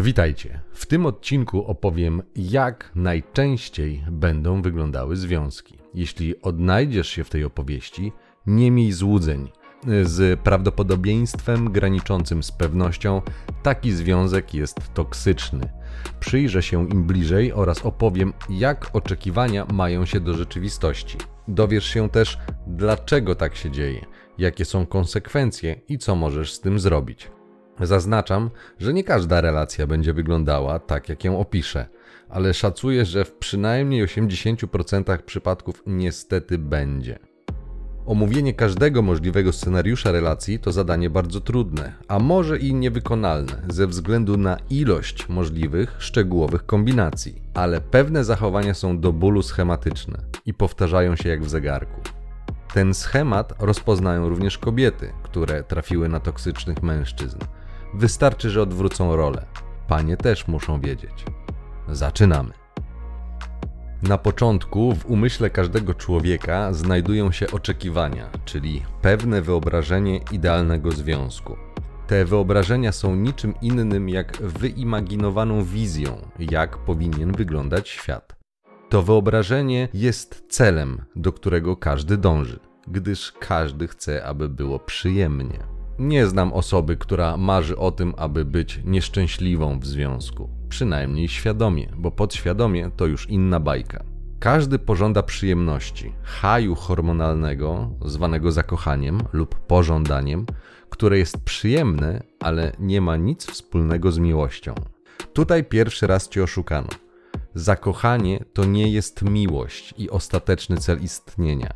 [0.00, 0.60] Witajcie.
[0.72, 5.78] W tym odcinku opowiem, jak najczęściej będą wyglądały związki.
[5.94, 8.12] Jeśli odnajdziesz się w tej opowieści,
[8.46, 9.48] nie miej złudzeń.
[10.02, 13.22] Z prawdopodobieństwem graniczącym z pewnością,
[13.62, 15.68] taki związek jest toksyczny.
[16.20, 21.18] Przyjrzę się im bliżej oraz opowiem, jak oczekiwania mają się do rzeczywistości.
[21.48, 24.06] Dowiesz się też, dlaczego tak się dzieje,
[24.38, 27.30] jakie są konsekwencje i co możesz z tym zrobić.
[27.82, 31.86] Zaznaczam, że nie każda relacja będzie wyglądała tak, jak ją opiszę,
[32.28, 37.18] ale szacuję, że w przynajmniej 80% przypadków niestety będzie.
[38.06, 44.36] Omówienie każdego możliwego scenariusza relacji to zadanie bardzo trudne, a może i niewykonalne ze względu
[44.36, 51.28] na ilość możliwych, szczegółowych kombinacji, ale pewne zachowania są do bólu schematyczne i powtarzają się
[51.28, 52.00] jak w zegarku.
[52.74, 57.38] Ten schemat rozpoznają również kobiety, które trafiły na toksycznych mężczyzn.
[57.94, 59.46] Wystarczy, że odwrócą rolę.
[59.88, 61.24] Panie też muszą wiedzieć.
[61.88, 62.52] Zaczynamy.
[64.02, 71.56] Na początku w umyśle każdego człowieka znajdują się oczekiwania, czyli pewne wyobrażenie idealnego związku.
[72.06, 78.36] Te wyobrażenia są niczym innym jak wyimaginowaną wizją, jak powinien wyglądać świat.
[78.88, 85.79] To wyobrażenie jest celem, do którego każdy dąży, gdyż każdy chce, aby było przyjemnie.
[86.00, 90.48] Nie znam osoby, która marzy o tym, aby być nieszczęśliwą w związku.
[90.68, 94.04] Przynajmniej świadomie, bo podświadomie to już inna bajka.
[94.38, 100.46] Każdy pożąda przyjemności, haju hormonalnego, zwanego zakochaniem lub pożądaniem,
[100.90, 104.74] które jest przyjemne, ale nie ma nic wspólnego z miłością.
[105.32, 106.88] Tutaj pierwszy raz cię oszukano.
[107.54, 111.74] Zakochanie to nie jest miłość i ostateczny cel istnienia.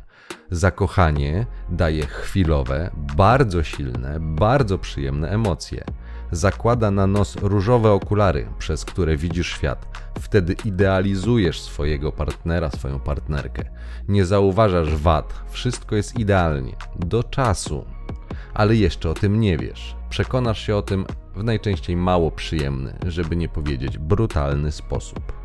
[0.51, 5.83] Zakochanie daje chwilowe, bardzo silne, bardzo przyjemne emocje.
[6.31, 9.99] Zakłada na nos różowe okulary, przez które widzisz świat.
[10.19, 13.63] Wtedy idealizujesz swojego partnera, swoją partnerkę.
[14.07, 16.75] Nie zauważasz wad, wszystko jest idealnie.
[16.99, 17.85] Do czasu.
[18.53, 19.95] Ale jeszcze o tym nie wiesz.
[20.09, 25.44] Przekonasz się o tym w najczęściej mało przyjemny, żeby nie powiedzieć brutalny sposób.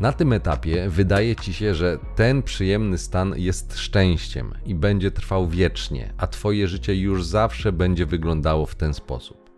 [0.00, 5.48] Na tym etapie wydaje ci się, że ten przyjemny stan jest szczęściem i będzie trwał
[5.48, 9.50] wiecznie, a twoje życie już zawsze będzie wyglądało w ten sposób.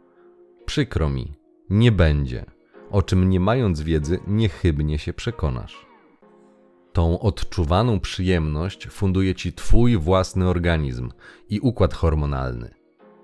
[0.66, 1.32] Przykro mi,
[1.70, 2.44] nie będzie,
[2.90, 5.86] o czym nie mając wiedzy niechybnie się przekonasz.
[6.92, 11.10] Tą odczuwaną przyjemność funduje ci twój własny organizm
[11.48, 12.74] i układ hormonalny.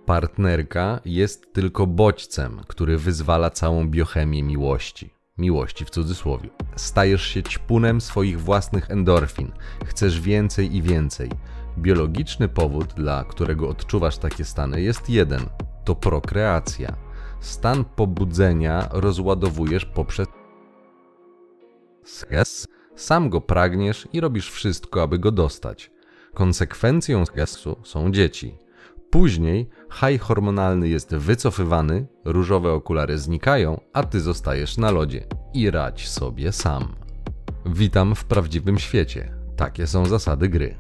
[0.07, 6.49] Partnerka jest tylko bodźcem, który wyzwala całą biochemię miłości miłości w cudzysłowie.
[6.77, 9.53] Stajesz się ćpunem swoich własnych endorfin,
[9.85, 11.31] chcesz więcej i więcej.
[11.79, 15.41] Biologiczny powód, dla którego odczuwasz takie stany, jest jeden
[15.85, 16.97] to prokreacja.
[17.41, 20.29] Stan pobudzenia rozładowujesz poprzez
[22.05, 25.91] stres, sam go pragniesz i robisz wszystko, aby go dostać.
[26.35, 28.66] Konsekwencją stresu są dzieci.
[29.11, 35.25] Później haj hormonalny jest wycofywany, różowe okulary znikają, a ty zostajesz na lodzie
[35.55, 36.95] i radź sobie sam.
[37.67, 39.33] Witam w prawdziwym świecie.
[39.57, 40.75] Takie są zasady gry.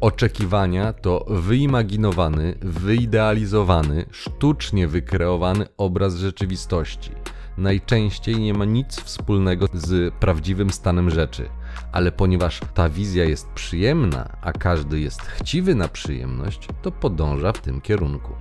[0.00, 7.10] Oczekiwania to wyimaginowany, wyidealizowany, sztucznie wykreowany obraz rzeczywistości.
[7.58, 11.48] Najczęściej nie ma nic wspólnego z prawdziwym stanem rzeczy
[11.92, 17.60] ale ponieważ ta wizja jest przyjemna, a każdy jest chciwy na przyjemność, to podąża w
[17.60, 18.32] tym kierunku.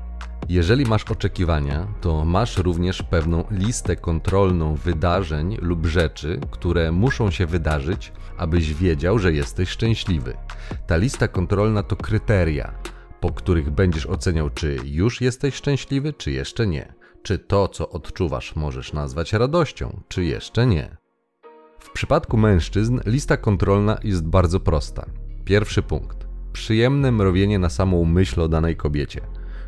[0.50, 7.46] Jeżeli masz oczekiwania, to masz również pewną listę kontrolną wydarzeń lub rzeczy, które muszą się
[7.46, 10.38] wydarzyć, abyś wiedział, że jesteś szczęśliwy.
[10.88, 12.74] Ta lista kontrolna to kryteria,
[13.20, 16.94] po których będziesz oceniał, czy już jesteś szczęśliwy, czy jeszcze nie.
[17.24, 20.99] Czy to, co odczuwasz, możesz nazwać radością, czy jeszcze nie.
[21.80, 25.06] W przypadku mężczyzn lista kontrolna jest bardzo prosta.
[25.46, 26.28] Pierwszy punkt.
[26.54, 29.22] Przyjemne mrowienie na samą myśl o danej kobiecie,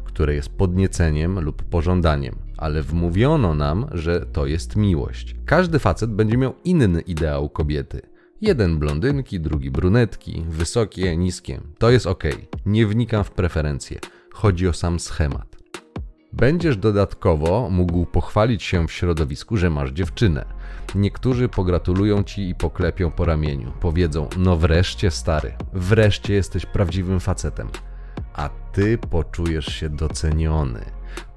[0.03, 5.35] które jest podnieceniem lub pożądaniem, ale wmówiono nam, że to jest miłość.
[5.45, 8.01] Każdy facet będzie miał inny ideał kobiety.
[8.41, 11.61] Jeden blondynki, drugi brunetki, wysokie, niskie.
[11.77, 12.23] To jest ok.
[12.65, 13.99] Nie wnikam w preferencje.
[14.33, 15.50] Chodzi o sam schemat.
[16.33, 20.45] Będziesz dodatkowo mógł pochwalić się w środowisku, że masz dziewczynę.
[20.95, 23.71] Niektórzy pogratulują ci i poklepią po ramieniu.
[23.79, 27.69] Powiedzą: No wreszcie, stary, wreszcie jesteś prawdziwym facetem.
[28.33, 30.85] A ty poczujesz się doceniony.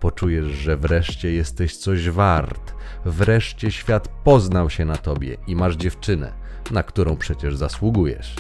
[0.01, 2.75] Poczujesz, że wreszcie jesteś coś wart.
[3.05, 6.33] Wreszcie świat poznał się na tobie i masz dziewczynę,
[6.71, 8.37] na którą przecież zasługujesz.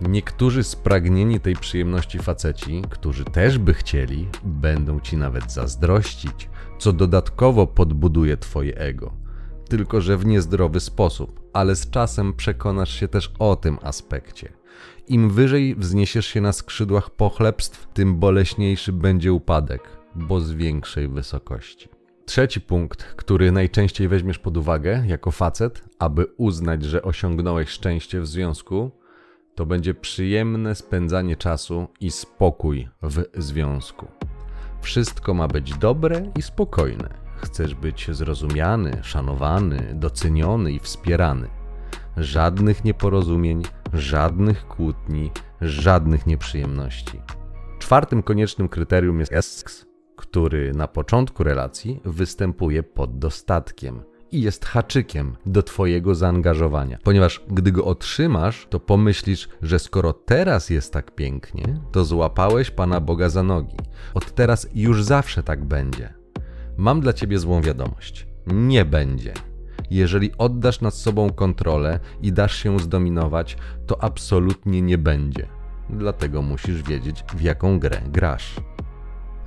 [0.00, 6.48] Niektórzy spragnieni tej przyjemności faceci, którzy też by chcieli, będą ci nawet zazdrościć,
[6.78, 9.12] co dodatkowo podbuduje twoje ego.
[9.68, 14.52] Tylko, że w niezdrowy sposób, ale z czasem przekonasz się też o tym aspekcie.
[15.08, 19.82] Im wyżej wzniesiesz się na skrzydłach pochlebstw, tym boleśniejszy będzie upadek,
[20.14, 21.88] bo z większej wysokości.
[22.26, 28.26] Trzeci punkt, który najczęściej weźmiesz pod uwagę jako facet, aby uznać, że osiągnąłeś szczęście w
[28.26, 28.90] związku,
[29.56, 34.06] to będzie przyjemne spędzanie czasu i spokój w związku.
[34.80, 37.08] Wszystko ma być dobre i spokojne.
[37.36, 41.48] Chcesz być zrozumiany, szanowany, doceniony i wspierany.
[42.16, 43.62] Żadnych nieporozumień,
[43.92, 45.30] żadnych kłótni,
[45.60, 47.20] żadnych nieprzyjemności.
[47.78, 49.86] Czwartym koniecznym kryterium jest seks,
[50.16, 54.02] który na początku relacji występuje pod dostatkiem
[54.36, 56.98] i jest haczykiem do Twojego zaangażowania.
[57.02, 63.00] Ponieważ gdy go otrzymasz, to pomyślisz, że skoro teraz jest tak pięknie, to złapałeś Pana
[63.00, 63.76] Boga za nogi.
[64.14, 66.14] Od teraz już zawsze tak będzie.
[66.76, 68.26] Mam dla Ciebie złą wiadomość.
[68.46, 69.34] Nie będzie.
[69.90, 73.56] Jeżeli oddasz nad sobą kontrolę i dasz się zdominować,
[73.86, 75.46] to absolutnie nie będzie.
[75.90, 78.54] Dlatego musisz wiedzieć, w jaką grę grasz.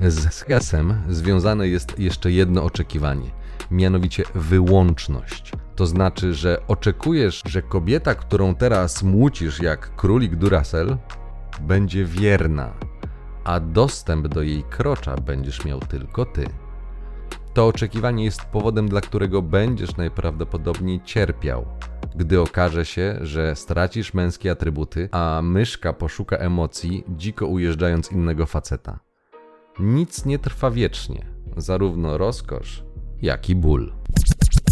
[0.01, 3.31] Z skesem związane jest jeszcze jedno oczekiwanie,
[3.71, 5.51] mianowicie wyłączność.
[5.75, 10.97] To znaczy, że oczekujesz, że kobieta, którą teraz młócisz jak królik Duracell,
[11.61, 12.73] będzie wierna,
[13.43, 16.45] a dostęp do jej krocza będziesz miał tylko ty.
[17.53, 21.65] To oczekiwanie jest powodem, dla którego będziesz najprawdopodobniej cierpiał,
[22.15, 28.99] gdy okaże się, że stracisz męskie atrybuty, a myszka poszuka emocji, dziko ujeżdżając innego faceta.
[29.79, 31.25] Nic nie trwa wiecznie,
[31.57, 32.83] zarówno rozkosz,
[33.21, 33.93] jak i ból.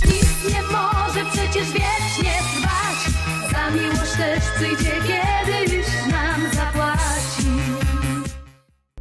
[0.05, 3.13] Nic nie może przecież wiecznie trwać.
[3.51, 7.47] Za miłość też przyjdzie kiedyś nam zapłaci.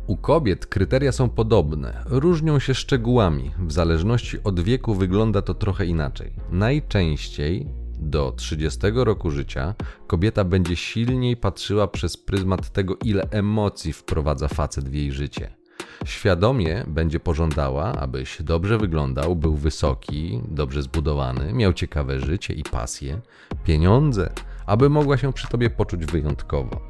[0.07, 3.51] U kobiet kryteria są podobne, różnią się szczegółami.
[3.59, 6.33] W zależności od wieku wygląda to trochę inaczej.
[6.51, 7.67] Najczęściej
[7.99, 9.75] do 30 roku życia
[10.07, 15.57] kobieta będzie silniej patrzyła przez pryzmat tego, ile emocji wprowadza facet w jej życie.
[16.05, 23.21] Świadomie będzie pożądała, abyś dobrze wyglądał, był wysoki, dobrze zbudowany, miał ciekawe życie i pasję,
[23.65, 24.33] pieniądze,
[24.67, 26.81] aby mogła się przy tobie poczuć wyjątkowo.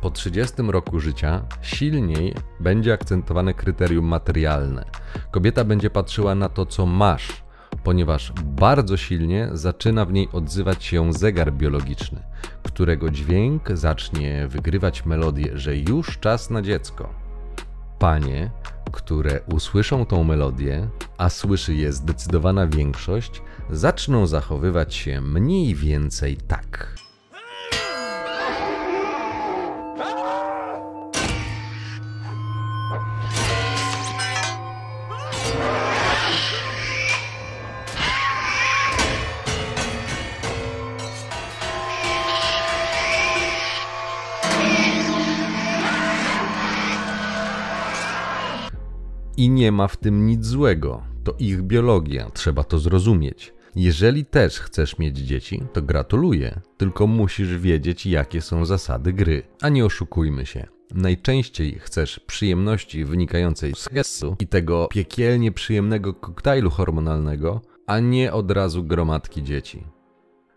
[0.00, 4.84] Po 30 roku życia silniej będzie akcentowane kryterium materialne.
[5.30, 7.42] Kobieta będzie patrzyła na to, co masz,
[7.84, 12.22] ponieważ bardzo silnie zaczyna w niej odzywać się zegar biologiczny,
[12.62, 17.19] którego dźwięk zacznie wygrywać melodię, że już czas na dziecko.
[18.00, 18.50] Panie,
[18.92, 20.88] które usłyszą tą melodię,
[21.18, 26.94] a słyszy je zdecydowana większość, zaczną zachowywać się mniej więcej tak.
[49.40, 51.02] I nie ma w tym nic złego.
[51.24, 53.52] To ich biologia, trzeba to zrozumieć.
[53.76, 59.42] Jeżeli też chcesz mieć dzieci, to gratuluję, tylko musisz wiedzieć, jakie są zasady gry.
[59.62, 60.66] A nie oszukujmy się.
[60.94, 68.50] Najczęściej chcesz przyjemności wynikającej z stresu i tego piekielnie przyjemnego koktajlu hormonalnego, a nie od
[68.50, 69.86] razu gromadki dzieci.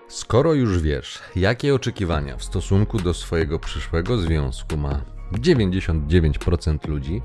[0.07, 5.01] Skoro już wiesz, jakie oczekiwania w stosunku do swojego przyszłego związku ma
[5.33, 7.21] 99% ludzi,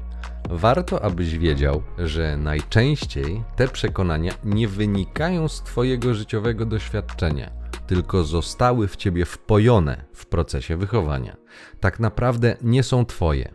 [0.51, 7.51] warto abyś wiedział, że najczęściej te przekonania nie wynikają z Twojego życiowego doświadczenia,
[7.87, 11.37] tylko zostały w Ciebie wpojone w procesie wychowania.
[11.81, 13.55] Tak naprawdę nie są Twoje.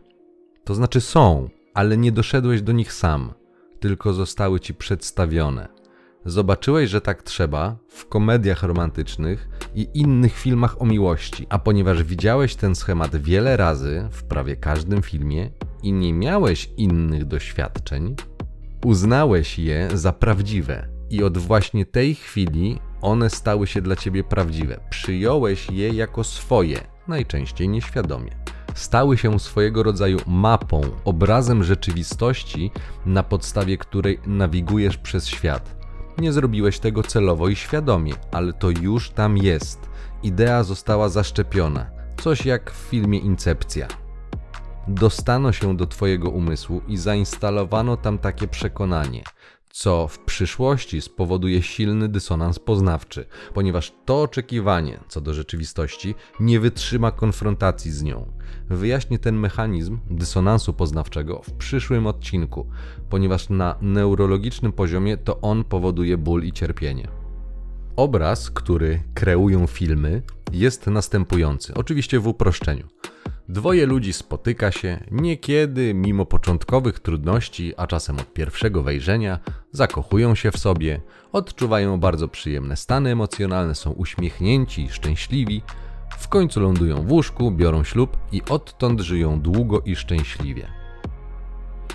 [0.64, 3.34] To znaczy są, ale nie doszedłeś do nich sam,
[3.80, 5.83] tylko zostały Ci przedstawione.
[6.26, 12.56] Zobaczyłeś, że tak trzeba w komediach romantycznych i innych filmach o miłości, a ponieważ widziałeś
[12.56, 15.50] ten schemat wiele razy w prawie każdym filmie
[15.84, 18.16] i nie miałeś innych doświadczeń,
[18.86, 24.80] uznałeś je za prawdziwe i od właśnie tej chwili one stały się dla ciebie prawdziwe.
[24.90, 28.32] Przyjąłeś je jako swoje, najczęściej nieświadomie.
[28.74, 32.72] Stały się swojego rodzaju mapą, obrazem rzeczywistości,
[33.06, 35.83] na podstawie której nawigujesz przez świat
[36.18, 39.80] nie zrobiłeś tego celowo i świadomie, ale to już tam jest.
[40.24, 41.86] Idea została zaszczepiona.
[42.22, 43.88] Coś jak w filmie Incepcja.
[44.88, 49.24] Dostano się do Twojego umysłu i zainstalowano tam takie przekonanie.
[49.74, 57.12] Co w przyszłości spowoduje silny dysonans poznawczy, ponieważ to oczekiwanie co do rzeczywistości nie wytrzyma
[57.12, 58.32] konfrontacji z nią.
[58.70, 62.68] Wyjaśnię ten mechanizm dysonansu poznawczego w przyszłym odcinku,
[63.10, 67.08] ponieważ na neurologicznym poziomie to on powoduje ból i cierpienie.
[67.96, 72.88] Obraz, który kreują filmy, jest następujący, oczywiście w uproszczeniu.
[73.50, 79.40] Dwoje ludzi spotyka się, niekiedy, mimo początkowych trudności, a czasem od pierwszego wejrzenia,
[79.72, 85.62] zakochują się w sobie, odczuwają bardzo przyjemne stany emocjonalne, są uśmiechnięci szczęśliwi,
[86.18, 90.68] w końcu lądują w łóżku, biorą ślub i odtąd żyją długo i szczęśliwie.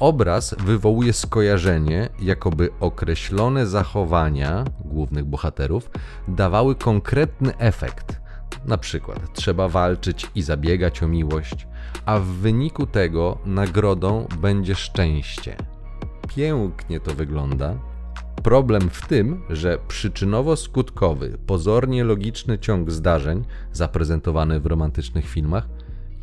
[0.01, 5.91] Obraz wywołuje skojarzenie, jakoby określone zachowania głównych bohaterów
[6.29, 8.28] dawały konkretny efekt.
[8.67, 11.67] Na przykład trzeba walczyć i zabiegać o miłość,
[12.07, 15.57] a w wyniku tego nagrodą będzie szczęście.
[16.37, 17.75] Pięknie to wygląda.
[18.43, 25.69] Problem w tym, że przyczynowo-skutkowy, pozornie logiczny ciąg zdarzeń zaprezentowany w romantycznych filmach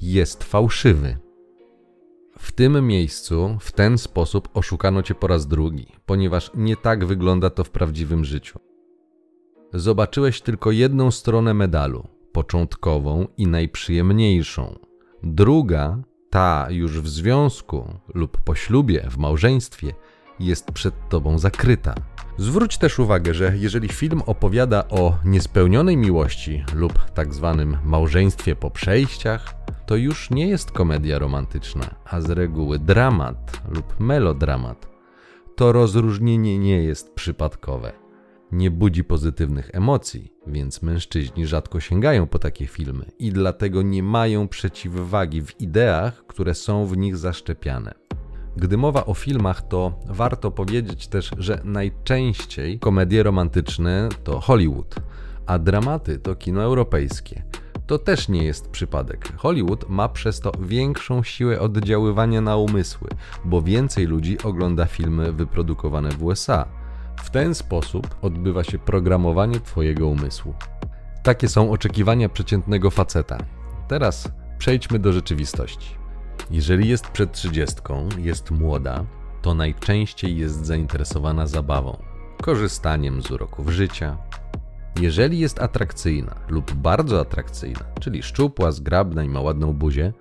[0.01, 1.17] jest fałszywy.
[2.37, 7.49] W tym miejscu w ten sposób oszukano cię po raz drugi, ponieważ nie tak wygląda
[7.49, 8.59] to w prawdziwym życiu.
[9.73, 14.79] Zobaczyłeś tylko jedną stronę medalu, początkową i najprzyjemniejszą.
[15.23, 15.97] Druga,
[16.29, 19.93] ta już w związku lub po ślubie, w małżeństwie,
[20.39, 21.95] jest przed tobą zakryta.
[22.37, 28.71] Zwróć też uwagę, że jeżeli film opowiada o niespełnionej miłości lub tak zwanym małżeństwie po
[28.71, 34.87] przejściach, to już nie jest komedia romantyczna, a z reguły dramat lub melodramat.
[35.55, 37.91] To rozróżnienie nie jest przypadkowe.
[38.51, 44.47] Nie budzi pozytywnych emocji, więc mężczyźni rzadko sięgają po takie filmy i dlatego nie mają
[44.47, 47.93] przeciwwagi w ideach, które są w nich zaszczepiane.
[48.57, 54.95] Gdy mowa o filmach, to warto powiedzieć też, że najczęściej komedie romantyczne to Hollywood,
[55.45, 57.43] a dramaty to kino europejskie.
[57.87, 59.33] To też nie jest przypadek.
[59.37, 63.09] Hollywood ma przez to większą siłę oddziaływania na umysły,
[63.45, 66.84] bo więcej ludzi ogląda filmy wyprodukowane w USA.
[67.17, 70.53] W ten sposób odbywa się programowanie Twojego umysłu.
[71.23, 73.37] Takie są oczekiwania przeciętnego faceta.
[73.87, 75.95] Teraz przejdźmy do rzeczywistości.
[76.51, 79.05] Jeżeli jest przed trzydziestką, jest młoda,
[79.41, 81.97] to najczęściej jest zainteresowana zabawą,
[82.41, 84.17] korzystaniem z uroków życia.
[85.01, 90.13] Jeżeli jest atrakcyjna lub bardzo atrakcyjna, czyli szczupła, zgrabna i ma ładną buzię,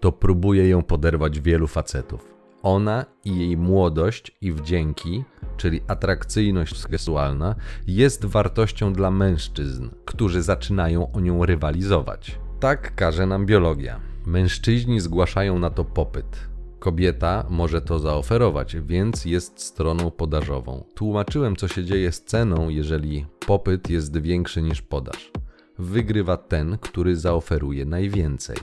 [0.00, 2.35] to próbuje ją poderwać wielu facetów.
[2.66, 5.24] Ona i jej młodość i wdzięki,
[5.56, 7.54] czyli atrakcyjność seksualna,
[7.86, 12.38] jest wartością dla mężczyzn, którzy zaczynają o nią rywalizować.
[12.60, 14.00] Tak każe nam biologia.
[14.26, 16.48] Mężczyźni zgłaszają na to popyt.
[16.78, 20.84] Kobieta może to zaoferować, więc jest stroną podażową.
[20.94, 25.32] Tłumaczyłem, co się dzieje z ceną, jeżeli popyt jest większy niż podaż.
[25.78, 28.56] Wygrywa ten, który zaoferuje najwięcej.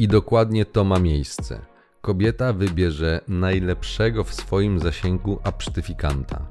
[0.00, 1.60] I dokładnie to ma miejsce.
[2.00, 6.46] Kobieta wybierze najlepszego w swoim zasięgu absztyfikanta.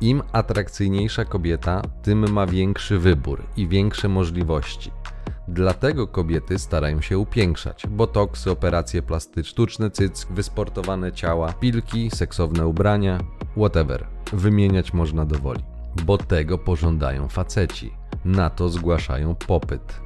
[0.00, 4.90] Im atrakcyjniejsza kobieta, tym ma większy wybór i większe możliwości.
[5.48, 7.86] Dlatego kobiety starają się upiększać.
[7.86, 13.18] Botoksy, operacje plastyczne, sztuczny cyck, wysportowane ciała, pilki, seksowne ubrania,
[13.56, 14.06] whatever.
[14.32, 15.62] Wymieniać można do woli.
[16.04, 18.03] Bo tego pożądają faceci.
[18.24, 20.00] Na to zgłaszają popyt.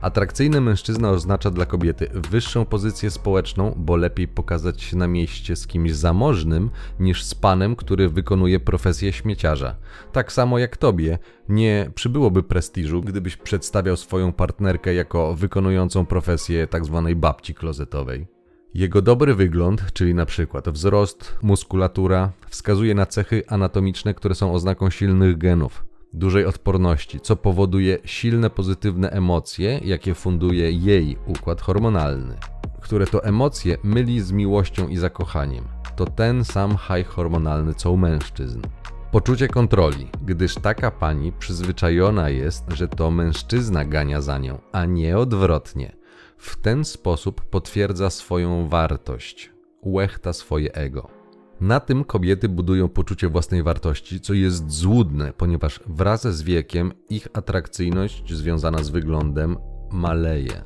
[0.00, 5.66] Atrakcyjny mężczyzna oznacza dla kobiety wyższą pozycję społeczną, bo lepiej pokazać się na mieście z
[5.66, 9.76] kimś zamożnym niż z panem, który wykonuje profesję śmieciarza.
[10.12, 11.18] Tak samo jak tobie,
[11.48, 17.12] nie przybyłoby prestiżu, gdybyś przedstawiał swoją partnerkę jako wykonującą profesję tzw.
[17.16, 18.26] babci klozetowej.
[18.74, 24.90] Jego dobry wygląd, czyli na przykład wzrost, muskulatura, wskazuje na cechy anatomiczne, które są oznaką
[24.90, 32.36] silnych genów dużej odporności, co powoduje silne pozytywne emocje, jakie funduje jej układ hormonalny,
[32.80, 35.64] które to emocje myli z miłością i zakochaniem.
[35.96, 38.62] To ten sam high hormonalny co u mężczyzn.
[39.10, 45.18] Poczucie kontroli, gdyż taka pani przyzwyczajona jest, że to mężczyzna gania za nią, a nie
[45.18, 45.96] odwrotnie.
[46.36, 49.50] W ten sposób potwierdza swoją wartość,
[49.82, 51.13] łechta swoje ego.
[51.60, 57.28] Na tym kobiety budują poczucie własnej wartości, co jest złudne, ponieważ wraz z wiekiem ich
[57.32, 59.56] atrakcyjność związana z wyglądem
[59.92, 60.62] maleje.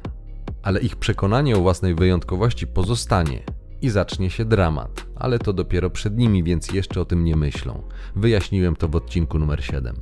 [0.63, 3.43] Ale ich przekonanie o własnej wyjątkowości pozostanie
[3.83, 7.83] i zacznie się dramat, ale to dopiero przed nimi, więc jeszcze o tym nie myślą.
[8.17, 9.97] Wyjaśniłem to w odcinku numer 7.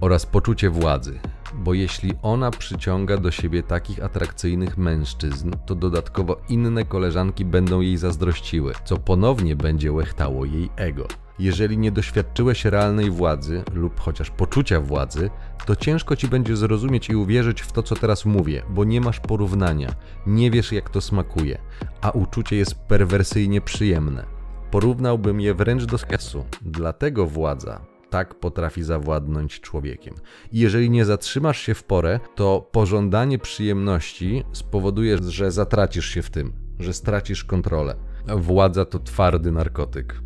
[0.00, 1.18] oraz poczucie władzy,
[1.54, 7.96] bo jeśli ona przyciąga do siebie takich atrakcyjnych mężczyzn, to dodatkowo inne koleżanki będą jej
[7.96, 11.06] zazdrościły, co ponownie będzie łechtało jej ego.
[11.38, 15.30] Jeżeli nie doświadczyłeś realnej władzy lub chociaż poczucia władzy,
[15.66, 19.20] to ciężko ci będzie zrozumieć i uwierzyć w to, co teraz mówię, bo nie masz
[19.20, 19.94] porównania,
[20.26, 21.58] nie wiesz jak to smakuje,
[22.00, 24.24] a uczucie jest perwersyjnie przyjemne.
[24.70, 30.14] Porównałbym je wręcz do seksu, dlatego władza tak potrafi zawładnąć człowiekiem.
[30.52, 36.30] I jeżeli nie zatrzymasz się w porę, to pożądanie przyjemności spowoduje, że zatracisz się w
[36.30, 37.96] tym, że stracisz kontrolę.
[38.36, 40.20] Władza to twardy narkotyk.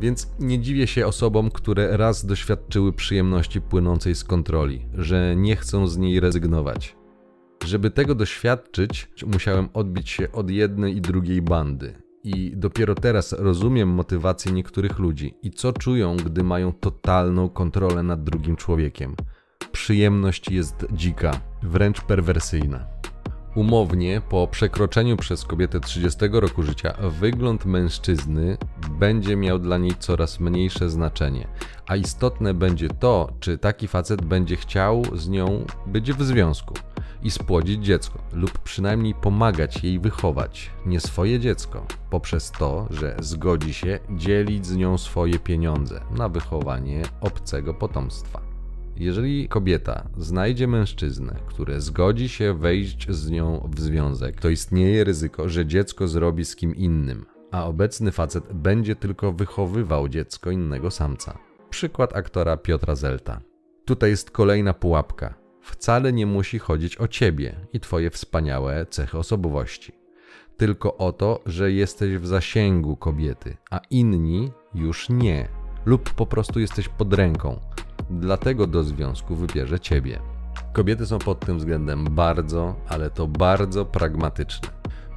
[0.00, 5.86] Więc nie dziwię się osobom, które raz doświadczyły przyjemności płynącej z kontroli, że nie chcą
[5.86, 6.96] z niej rezygnować.
[7.64, 12.05] Żeby tego doświadczyć, musiałem odbić się od jednej i drugiej bandy.
[12.26, 18.24] I dopiero teraz rozumiem motywację niektórych ludzi i co czują, gdy mają totalną kontrolę nad
[18.24, 19.16] drugim człowiekiem.
[19.72, 22.95] Przyjemność jest dzika, wręcz perwersyjna.
[23.56, 28.56] Umownie, po przekroczeniu przez kobietę 30 roku życia, wygląd mężczyzny
[28.90, 31.48] będzie miał dla niej coraz mniejsze znaczenie,
[31.86, 36.74] a istotne będzie to, czy taki facet będzie chciał z nią być w związku
[37.22, 43.74] i spłodzić dziecko, lub przynajmniej pomagać jej wychować nie swoje dziecko, poprzez to, że zgodzi
[43.74, 48.45] się dzielić z nią swoje pieniądze na wychowanie obcego potomstwa.
[48.96, 55.48] Jeżeli kobieta znajdzie mężczyznę, który zgodzi się wejść z nią w związek, to istnieje ryzyko,
[55.48, 61.38] że dziecko zrobi z kim innym, a obecny facet będzie tylko wychowywał dziecko innego samca.
[61.70, 63.40] Przykład aktora Piotra Zelta.
[63.84, 65.34] Tutaj jest kolejna pułapka.
[65.60, 69.92] Wcale nie musi chodzić o ciebie i twoje wspaniałe cechy osobowości.
[70.56, 75.48] Tylko o to, że jesteś w zasięgu kobiety, a inni już nie,
[75.86, 77.60] lub po prostu jesteś pod ręką
[78.10, 80.20] dlatego do związku wybierze ciebie.
[80.72, 84.68] Kobiety są pod tym względem bardzo, ale to bardzo pragmatyczne.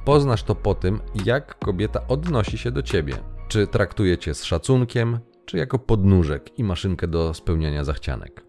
[0.04, 3.14] Poznasz to po tym, jak kobieta odnosi się do ciebie.
[3.48, 8.44] Czy traktuje cię z szacunkiem, czy jako podnóżek i maszynkę do spełniania zachcianek.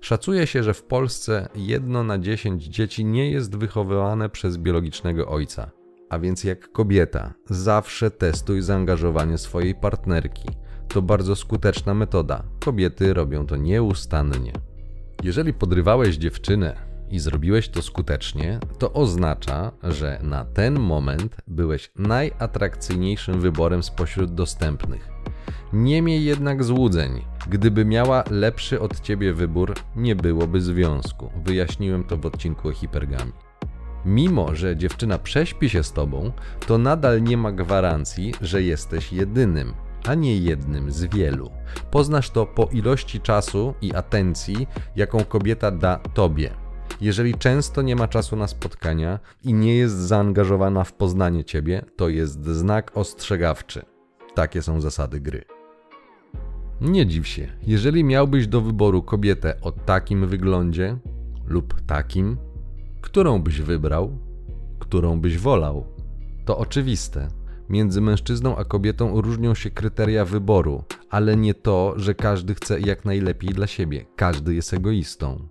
[0.00, 5.70] Szacuje się, że w Polsce jedno na dziesięć dzieci nie jest wychowywane przez biologicznego ojca.
[6.10, 10.48] A więc jak kobieta, zawsze testuj zaangażowanie swojej partnerki–
[10.88, 12.42] to bardzo skuteczna metoda.
[12.64, 14.52] Kobiety robią to nieustannie.
[15.22, 16.76] Jeżeli podrywałeś dziewczynę
[17.10, 25.08] i zrobiłeś to skutecznie, to oznacza, że na ten moment byłeś najatrakcyjniejszym wyborem spośród dostępnych.
[25.72, 27.22] Nie miej jednak złudzeń.
[27.48, 31.30] Gdyby miała lepszy od ciebie wybór, nie byłoby związku.
[31.44, 33.32] Wyjaśniłem to w odcinku o hipergami.
[34.04, 36.32] Mimo, że dziewczyna prześpi się z tobą,
[36.66, 39.74] to nadal nie ma gwarancji, że jesteś jedynym
[40.06, 41.50] a nie jednym z wielu.
[41.90, 44.66] Poznasz to po ilości czasu i atencji,
[44.96, 46.50] jaką kobieta da tobie.
[47.00, 52.08] Jeżeli często nie ma czasu na spotkania i nie jest zaangażowana w poznanie ciebie, to
[52.08, 53.82] jest znak ostrzegawczy.
[54.34, 55.44] Takie są zasady gry.
[56.80, 60.96] Nie dziw się, jeżeli miałbyś do wyboru kobietę o takim wyglądzie
[61.46, 62.36] lub takim,
[63.00, 64.18] którą byś wybrał,
[64.78, 65.86] którą byś wolał.
[66.44, 67.28] To oczywiste.
[67.68, 73.04] Między mężczyzną a kobietą różnią się kryteria wyboru, ale nie to, że każdy chce jak
[73.04, 74.04] najlepiej dla siebie.
[74.16, 75.48] Każdy jest egoistą.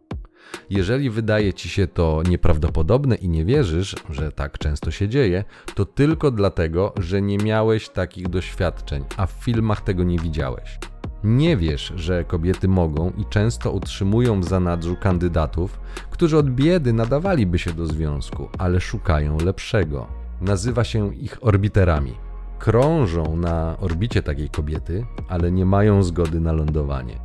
[0.70, 5.44] Jeżeli wydaje ci się to nieprawdopodobne i nie wierzysz, że tak często się dzieje,
[5.76, 10.80] to tylko dlatego, że nie miałeś takich doświadczeń, a w filmach tego nie widziałeś.
[11.24, 15.80] Nie wiesz, że kobiety mogą i często utrzymują w zanadrzu kandydatów,
[16.12, 20.25] którzy od biedy nadawaliby się do związku, ale szukają lepszego.
[20.42, 22.14] Nazywa się ich orbiterami.
[22.60, 27.20] Krążą na orbicie takiej kobiety, ale nie mają zgody na lądowanie.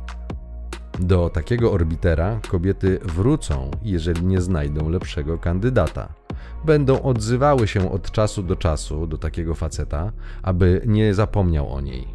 [0.99, 6.13] Do takiego orbitera kobiety wrócą, jeżeli nie znajdą lepszego kandydata.
[6.65, 10.11] Będą odzywały się od czasu do czasu do takiego faceta,
[10.43, 12.07] aby nie zapomniał o niej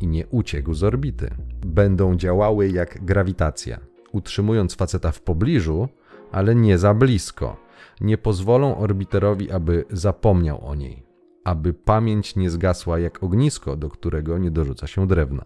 [0.00, 1.30] i nie uciekł z orbity.
[1.66, 3.80] Będą działały jak grawitacja,
[4.12, 5.88] utrzymując faceta w pobliżu,
[6.32, 7.67] ale nie za blisko
[8.00, 11.06] nie pozwolą orbiterowi, aby zapomniał o niej,
[11.44, 15.44] aby pamięć nie zgasła jak ognisko, do którego nie dorzuca się drewna.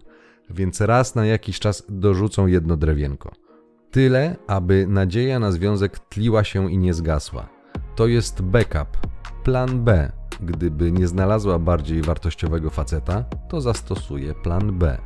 [0.51, 3.33] Więc raz na jakiś czas dorzucą jedno drewienko.
[3.91, 7.49] Tyle, aby nadzieja na związek tliła się i nie zgasła.
[7.97, 8.89] To jest backup,
[9.45, 10.13] plan B.
[10.41, 14.99] Gdyby nie znalazła bardziej wartościowego faceta, to zastosuje plan B.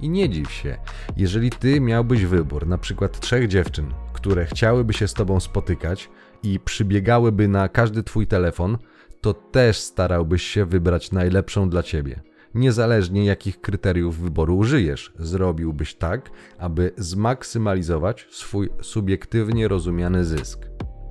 [0.00, 0.78] I nie dziw się,
[1.16, 6.10] jeżeli ty miałbyś wybór, na przykład trzech dziewczyn, które chciałyby się z tobą spotykać,
[6.42, 8.78] i przybiegałyby na każdy twój telefon,
[9.20, 12.20] to też starałbyś się wybrać najlepszą dla ciebie.
[12.54, 15.12] niezależnie jakich kryteriów wyboru użyjesz.
[15.18, 20.66] Zrobiłbyś tak, aby zmaksymalizować swój subiektywnie rozumiany zysk.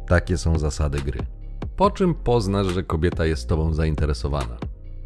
[0.08, 1.20] Takie są zasady gry.
[1.76, 4.58] Po czym poznasz, że kobieta jest tobą zainteresowana?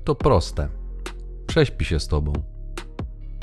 [0.03, 0.67] To proste.
[1.47, 2.33] Prześpi się z tobą.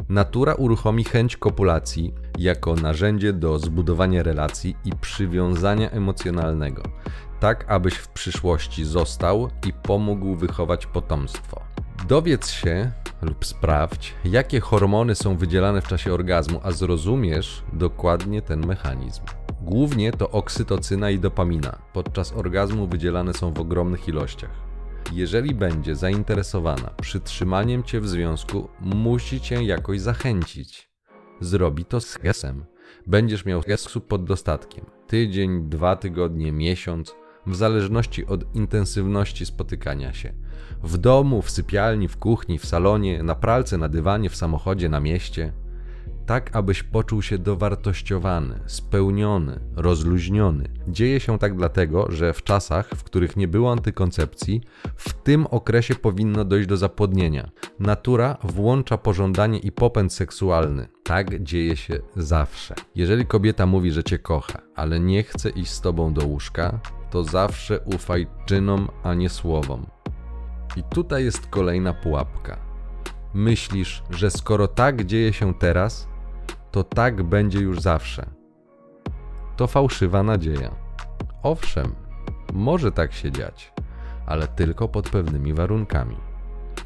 [0.09, 6.83] Natura uruchomi chęć kopulacji jako narzędzie do zbudowania relacji i przywiązania emocjonalnego,
[7.41, 11.61] tak abyś w przyszłości został i pomógł wychować potomstwo.
[12.09, 12.91] Dowiedz się
[13.23, 19.23] lub sprawdź, jakie hormony są wydzielane w czasie orgazmu, a zrozumiesz dokładnie ten mechanizm.
[19.63, 21.79] Głównie to oksytocyna i dopamina.
[21.93, 24.66] Podczas orgazmu wydzielane są w ogromnych ilościach.
[25.13, 30.91] Jeżeli będzie zainteresowana przytrzymaniem cię w związku, musi cię jakoś zachęcić.
[31.41, 32.65] Zrobi to z gesem.
[33.07, 34.85] Będziesz miał gesu pod dostatkiem.
[35.07, 37.15] Tydzień, dwa tygodnie, miesiąc,
[37.47, 40.33] w zależności od intensywności spotykania się.
[40.83, 45.01] W domu, w sypialni, w kuchni, w salonie, na pralce, na dywanie, w samochodzie, na
[45.01, 45.53] mieście–
[46.27, 50.69] tak abyś poczuł się dowartościowany, spełniony, rozluźniony.
[50.89, 54.61] Dzieje się tak dlatego, że w czasach, w których nie było antykoncepcji,
[54.97, 57.51] w tym okresie powinno dojść do zapłodnienia.
[57.79, 60.89] Natura włącza pożądanie i popęd seksualny.
[61.05, 62.75] Tak dzieje się zawsze.
[62.95, 67.25] Jeżeli kobieta mówi, że cię kocha, ale nie chce iść z tobą do łóżka, to
[67.25, 69.87] zawsze ufaj czynom, a nie słowom.
[70.77, 72.59] I tutaj jest kolejna pułapka.
[73.35, 76.09] Myślisz, że skoro tak dzieje się teraz,
[76.77, 78.27] to tak będzie już zawsze.
[79.57, 80.77] To fałszywa nadzieja.
[81.43, 81.95] Owszem,
[82.55, 83.73] może tak się dziać,
[84.27, 86.17] ale tylko pod pewnymi warunkami.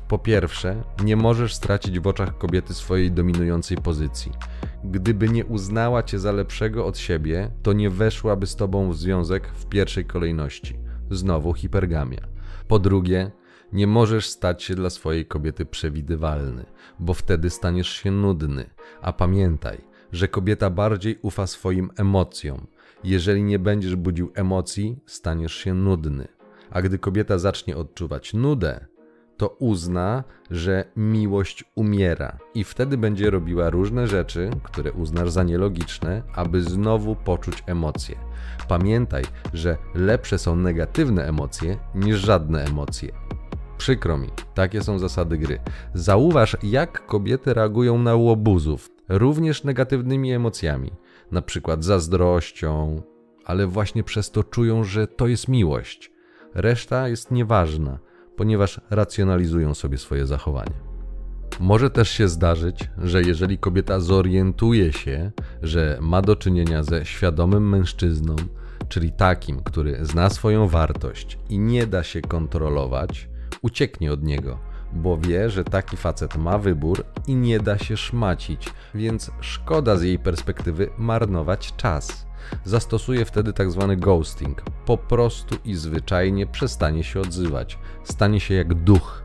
[0.09, 4.33] Po pierwsze, nie możesz stracić w oczach kobiety swojej dominującej pozycji.
[4.85, 9.48] Gdyby nie uznała cię za lepszego od siebie, to nie weszłaby z tobą w związek
[9.48, 10.79] w pierwszej kolejności.
[11.11, 12.20] Znowu hipergamia.
[12.68, 13.31] Po drugie,
[13.72, 16.66] nie możesz stać się dla swojej kobiety przewidywalny,
[16.98, 18.70] bo wtedy staniesz się nudny.
[19.02, 22.66] A pamiętaj, że kobieta bardziej ufa swoim emocjom.
[23.04, 26.28] Jeżeli nie będziesz budził emocji, staniesz się nudny.
[26.70, 28.87] A gdy kobieta zacznie odczuwać nudę,
[29.37, 36.22] to uzna, że miłość umiera i wtedy będzie robiła różne rzeczy, które uznasz za nielogiczne,
[36.35, 38.16] aby znowu poczuć emocje.
[38.68, 43.12] Pamiętaj, że lepsze są negatywne emocje niż żadne emocje.
[43.81, 45.59] Przykro mi, takie są zasady gry.
[45.95, 50.93] Zauważ, jak kobiety reagują na łobuzów, również negatywnymi emocjami,
[51.33, 53.03] na przykład zazdrością,
[53.45, 56.12] ale właśnie przez to czują, że to jest miłość.
[56.55, 57.99] Reszta jest nieważna,
[58.37, 60.75] ponieważ racjonalizują sobie swoje zachowanie.
[61.61, 67.69] Może też się zdarzyć, że jeżeli kobieta zorientuje się, że ma do czynienia ze świadomym
[67.69, 68.37] mężczyzną,
[68.88, 73.30] czyli takim, który zna swoją wartość i nie da się kontrolować,
[73.62, 74.58] ucieknie od niego,
[74.92, 80.02] bo wie, że taki facet ma wybór i nie da się szmacić, więc szkoda z
[80.02, 82.26] jej perspektywy marnować czas.
[82.64, 84.62] Zastosuje wtedy tak zwany ghosting.
[84.86, 87.78] Po prostu i zwyczajnie przestanie się odzywać.
[88.04, 89.22] Stanie się jak duch.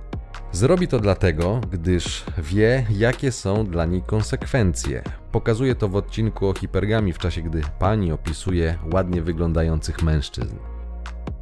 [0.51, 5.03] Zrobi to dlatego, gdyż wie, jakie są dla niej konsekwencje.
[5.31, 10.55] Pokazuje to w odcinku o hipergami, w czasie gdy pani opisuje ładnie wyglądających mężczyzn.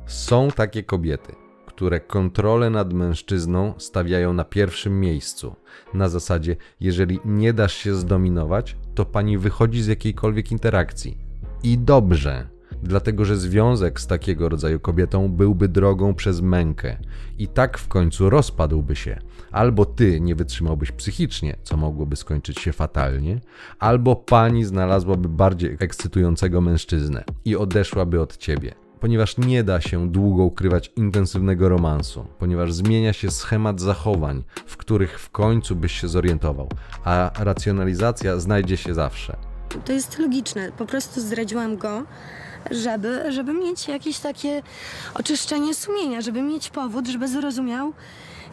[0.06, 1.36] Są takie kobiety,
[1.76, 5.56] które kontrolę nad mężczyzną stawiają na pierwszym miejscu.
[5.94, 11.18] Na zasadzie, jeżeli nie dasz się zdominować, to pani wychodzi z jakiejkolwiek interakcji.
[11.64, 12.48] I dobrze,
[12.84, 16.98] dlatego że związek z takiego rodzaju kobietą byłby drogą przez mękę
[17.38, 19.20] i tak w końcu rozpadłby się.
[19.52, 23.42] Albo ty nie wytrzymałbyś psychicznie, co mogłoby skończyć się fatalnie,
[23.80, 30.44] albo pani znalazłaby bardziej ekscytującego mężczyznę i odeszłaby od ciebie ponieważ nie da się długo
[30.44, 36.70] ukrywać intensywnego romansu, ponieważ zmienia się schemat zachowań, w których w końcu byś się zorientował,
[37.04, 39.36] a racjonalizacja znajdzie się zawsze.
[39.86, 40.72] To jest logiczne.
[40.78, 42.04] Po prostu zdradziłam go,
[42.72, 44.62] żeby, żeby mieć jakieś takie
[45.14, 47.94] oczyszczenie sumienia, żeby mieć powód, żeby zrozumiał,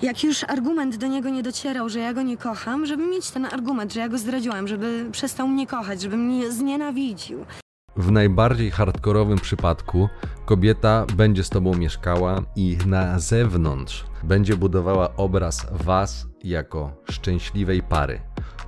[0.03, 3.45] jak już argument do niego nie docierał, że ja go nie kocham, żeby mieć ten
[3.45, 7.45] argument, że ja go zdradziłam, żeby przestał mnie kochać, żeby mnie znienawidził.
[7.97, 10.09] W najbardziej hardkorowym przypadku
[10.47, 18.21] kobieta będzie z tobą mieszkała i na zewnątrz będzie budowała obraz was jako szczęśliwej pary,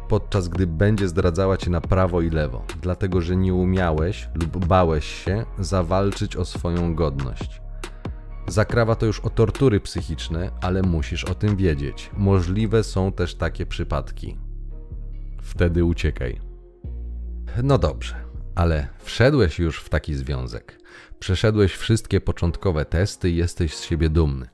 [0.08, 5.04] podczas gdy będzie zdradzała cię na prawo i lewo, dlatego że nie umiałeś lub bałeś
[5.04, 7.62] się zawalczyć o swoją godność.
[8.48, 12.10] Zakrawa to już o tortury psychiczne, ale musisz o tym wiedzieć.
[12.16, 14.38] Możliwe są też takie przypadki.
[15.42, 16.40] Wtedy uciekaj.
[17.62, 18.21] No dobrze.
[18.54, 20.78] Ale wszedłeś już w taki związek.
[21.18, 24.48] Przeszedłeś wszystkie początkowe testy i jesteś z siebie dumny.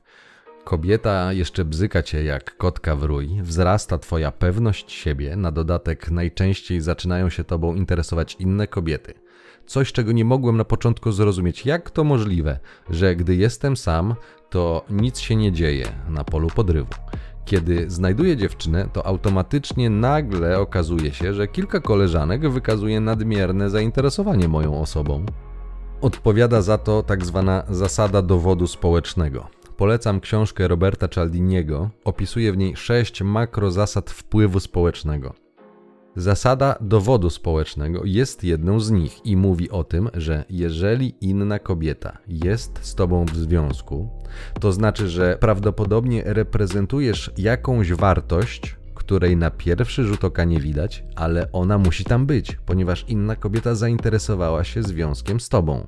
[0.63, 6.81] kobieta jeszcze bzyka cię jak kotka w rój, wzrasta twoja pewność siebie, na dodatek najczęściej
[6.81, 9.13] zaczynają się tobą interesować inne kobiety.
[9.65, 12.59] Coś, czego nie mogłem na początku zrozumieć, jak to możliwe,
[12.89, 14.15] że gdy jestem sam,
[14.49, 16.93] to nic się nie dzieje na polu podrywu.
[17.49, 24.81] Kiedy znajduję dziewczynę, to automatycznie nagle okazuje się, że kilka koleżanek wykazuje nadmierne zainteresowanie moją
[24.81, 25.25] osobą.
[26.01, 29.47] Odpowiada za to tak zwana zasada dowodu społecznego.
[29.77, 35.33] Polecam książkę Roberta Cialdiniego, opisuje w niej sześć makrozasad wpływu społecznego.
[36.15, 42.17] Zasada dowodu społecznego jest jedną z nich i mówi o tym, że jeżeli inna kobieta
[42.27, 44.09] jest z tobą w związku,
[44.59, 51.51] to znaczy, że prawdopodobnie reprezentujesz jakąś wartość, której na pierwszy rzut oka nie widać, ale
[51.51, 55.87] ona musi tam być, ponieważ inna kobieta zainteresowała się związkiem z tobą.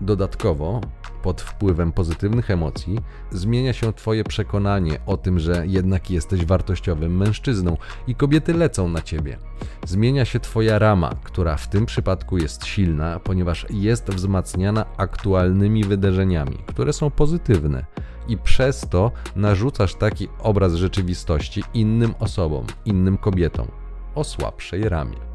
[0.00, 0.80] Dodatkowo,
[1.22, 2.98] pod wpływem pozytywnych emocji,
[3.30, 9.02] zmienia się Twoje przekonanie o tym, że jednak jesteś wartościowym mężczyzną i kobiety lecą na
[9.02, 9.38] Ciebie.
[9.86, 16.58] Zmienia się Twoja rama, która w tym przypadku jest silna, ponieważ jest wzmacniana aktualnymi wydarzeniami,
[16.66, 17.86] które są pozytywne.
[18.28, 23.68] I przez to narzucasz taki obraz rzeczywistości innym osobom, innym kobietom
[24.14, 25.29] o słabszej ramie.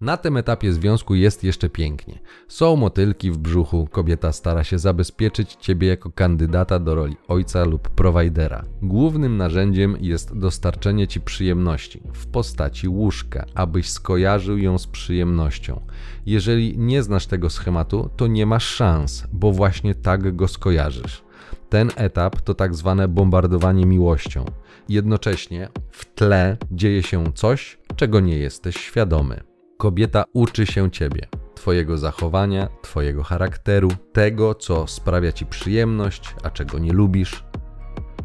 [0.00, 2.18] Na tym etapie związku jest jeszcze pięknie.
[2.48, 7.88] Są motylki w brzuchu, kobieta stara się zabezpieczyć ciebie jako kandydata do roli ojca lub
[7.88, 8.64] prowajdera.
[8.82, 15.80] Głównym narzędziem jest dostarczenie ci przyjemności w postaci łóżka, abyś skojarzył ją z przyjemnością.
[16.26, 21.22] Jeżeli nie znasz tego schematu, to nie masz szans, bo właśnie tak go skojarzysz.
[21.68, 24.44] Ten etap to tak zwane bombardowanie miłością.
[24.88, 29.49] Jednocześnie w tle dzieje się coś, czego nie jesteś świadomy.
[29.80, 36.78] Kobieta uczy się ciebie, twojego zachowania, twojego charakteru, tego, co sprawia ci przyjemność, a czego
[36.78, 37.44] nie lubisz.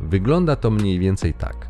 [0.01, 1.69] Wygląda to mniej więcej tak.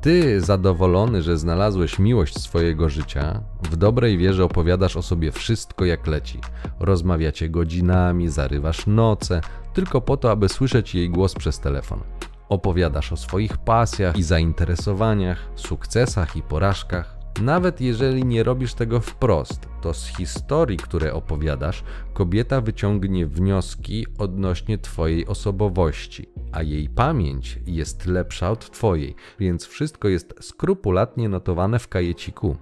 [0.00, 6.06] Ty, zadowolony, że znalazłeś miłość swojego życia, w dobrej wierze opowiadasz o sobie wszystko jak
[6.06, 6.40] leci.
[6.80, 9.40] Rozmawiacie godzinami, zarywasz noce,
[9.74, 12.00] tylko po to, aby słyszeć jej głos przez telefon.
[12.48, 17.15] Opowiadasz o swoich pasjach i zainteresowaniach, sukcesach i porażkach.
[17.42, 24.78] Nawet jeżeli nie robisz tego wprost, to z historii, które opowiadasz, kobieta wyciągnie wnioski odnośnie
[24.78, 31.88] Twojej osobowości, a jej pamięć jest lepsza od Twojej, więc wszystko jest skrupulatnie notowane w
[31.88, 32.56] kajeciku.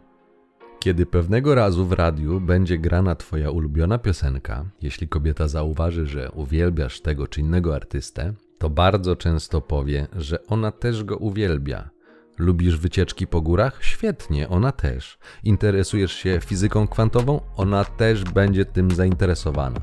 [0.78, 7.00] Kiedy pewnego razu w radiu będzie grana Twoja ulubiona piosenka, jeśli kobieta zauważy, że uwielbiasz
[7.00, 11.93] tego czy innego artystę, to bardzo często powie, że ona też go uwielbia
[12.38, 13.78] Lubisz wycieczki po górach?
[13.80, 15.18] Świetnie, ona też.
[15.44, 17.40] Interesujesz się fizyką kwantową?
[17.56, 19.80] Ona też będzie tym zainteresowana.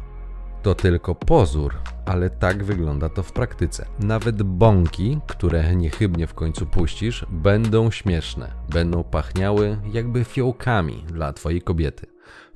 [0.63, 3.85] To tylko pozór, ale tak wygląda to w praktyce.
[3.99, 11.61] Nawet bąki, które niechybnie w końcu puścisz, będą śmieszne, będą pachniały jakby fiołkami dla twojej
[11.61, 12.11] kobiety.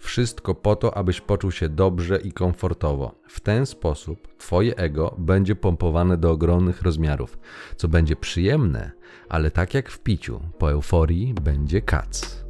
[0.05, 3.15] Wszystko po to, abyś poczuł się dobrze i komfortowo.
[3.27, 7.37] W ten sposób twoje ego będzie pompowane do ogromnych rozmiarów,
[7.75, 8.91] co będzie przyjemne,
[9.29, 12.45] ale tak jak w piciu, po euforii będzie kac.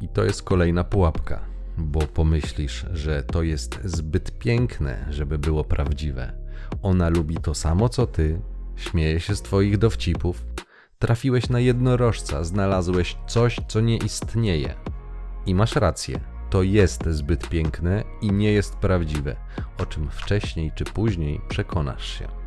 [0.00, 1.40] I to jest kolejna pułapka,
[1.78, 6.32] bo pomyślisz, że to jest zbyt piękne, żeby było prawdziwe.
[6.82, 8.40] Ona lubi to samo co ty,
[8.76, 10.46] śmieje się z twoich dowcipów.
[10.98, 14.74] Trafiłeś na jednorożca, znalazłeś coś, co nie istnieje.
[15.46, 19.36] I masz rację, to jest zbyt piękne i nie jest prawdziwe,
[19.78, 22.40] o czym wcześniej czy później przekonasz się.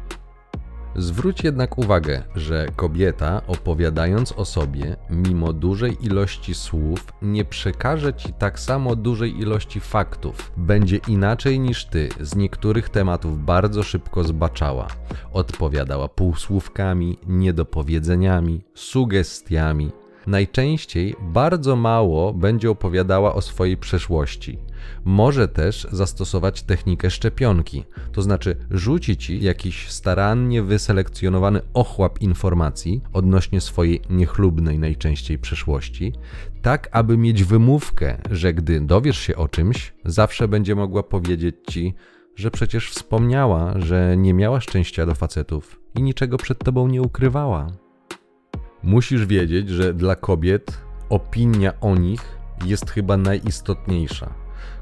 [0.95, 8.33] Zwróć jednak uwagę, że kobieta, opowiadając o sobie, mimo dużej ilości słów, nie przekaże ci
[8.33, 10.51] tak samo dużej ilości faktów.
[10.57, 14.87] Będzie inaczej niż ty z niektórych tematów bardzo szybko zbaczała.
[15.31, 20.02] Odpowiadała półsłówkami, niedopowiedzeniami, sugestiami.
[20.27, 24.59] Najczęściej bardzo mało będzie opowiadała o swojej przeszłości
[25.05, 33.61] może też zastosować technikę szczepionki, to znaczy rzuci ci jakiś starannie wyselekcjonowany ochłap informacji odnośnie
[33.61, 36.13] swojej niechlubnej najczęściej przeszłości,
[36.61, 41.93] tak aby mieć wymówkę, że gdy dowiesz się o czymś, zawsze będzie mogła powiedzieć ci,
[42.35, 47.82] że przecież wspomniała, że nie miała szczęścia do facetów i niczego przed tobą nie ukrywała.
[48.83, 50.77] Musisz wiedzieć, że dla kobiet
[51.09, 54.33] opinia o nich jest chyba najistotniejsza.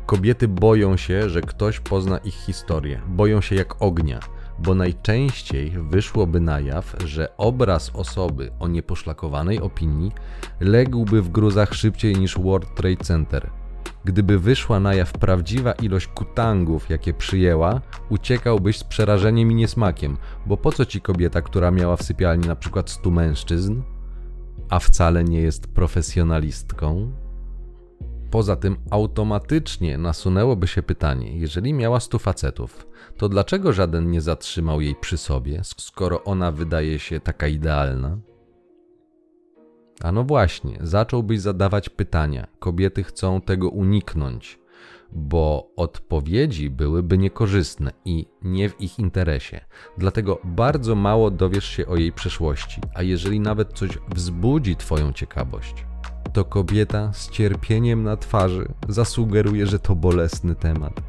[0.05, 4.19] Kobiety boją się, że ktoś pozna ich historię, boją się jak ognia,
[4.59, 10.11] bo najczęściej wyszłoby na jaw, że obraz osoby o nieposzlakowanej opinii
[10.59, 13.49] ległby w gruzach szybciej niż World Trade Center.
[14.05, 20.57] Gdyby wyszła na jaw prawdziwa ilość kutangów, jakie przyjęła, uciekałbyś z przerażeniem i niesmakiem, bo
[20.57, 23.81] po co ci kobieta, która miała w sypialni na przykład stu mężczyzn,
[24.69, 27.11] a wcale nie jest profesjonalistką?
[28.31, 32.87] Poza tym automatycznie nasunęłoby się pytanie, jeżeli miała stu facetów,
[33.17, 38.17] to dlaczego żaden nie zatrzymał jej przy sobie, skoro ona wydaje się taka idealna?
[40.03, 42.47] A no właśnie, zacząłbyś zadawać pytania.
[42.59, 44.59] Kobiety chcą tego uniknąć,
[45.11, 49.65] bo odpowiedzi byłyby niekorzystne i nie w ich interesie.
[49.97, 55.85] Dlatego bardzo mało dowiesz się o jej przeszłości, a jeżeli nawet coś wzbudzi Twoją ciekawość,
[56.33, 61.01] to kobieta z cierpieniem na twarzy zasugeruje, że to bolesny temat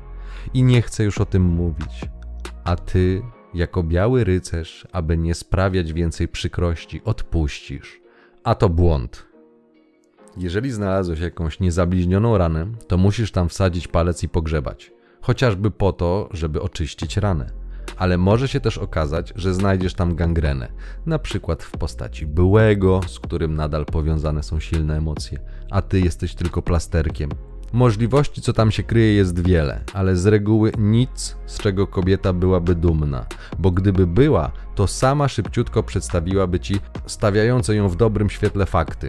[0.54, 2.04] i nie chce już o tym mówić.
[2.64, 3.22] A ty,
[3.54, 8.00] jako biały rycerz, aby nie sprawiać więcej przykrości, odpuścisz.
[8.44, 9.31] A to błąd.
[10.36, 14.92] Jeżeli znalazłeś jakąś niezabliźnioną ranę, to musisz tam wsadzić palec i pogrzebać.
[15.20, 17.50] Chociażby po to, żeby oczyścić ranę.
[17.96, 20.68] Ale może się też okazać, że znajdziesz tam gangrenę,
[21.06, 25.38] na przykład w postaci byłego, z którym nadal powiązane są silne emocje,
[25.70, 27.30] a ty jesteś tylko plasterkiem.
[27.72, 32.74] Możliwości, co tam się kryje, jest wiele, ale z reguły nic, z czego kobieta byłaby
[32.74, 33.26] dumna,
[33.58, 39.08] bo gdyby była, to sama szybciutko przedstawiłaby ci stawiające ją w dobrym świetle fakty.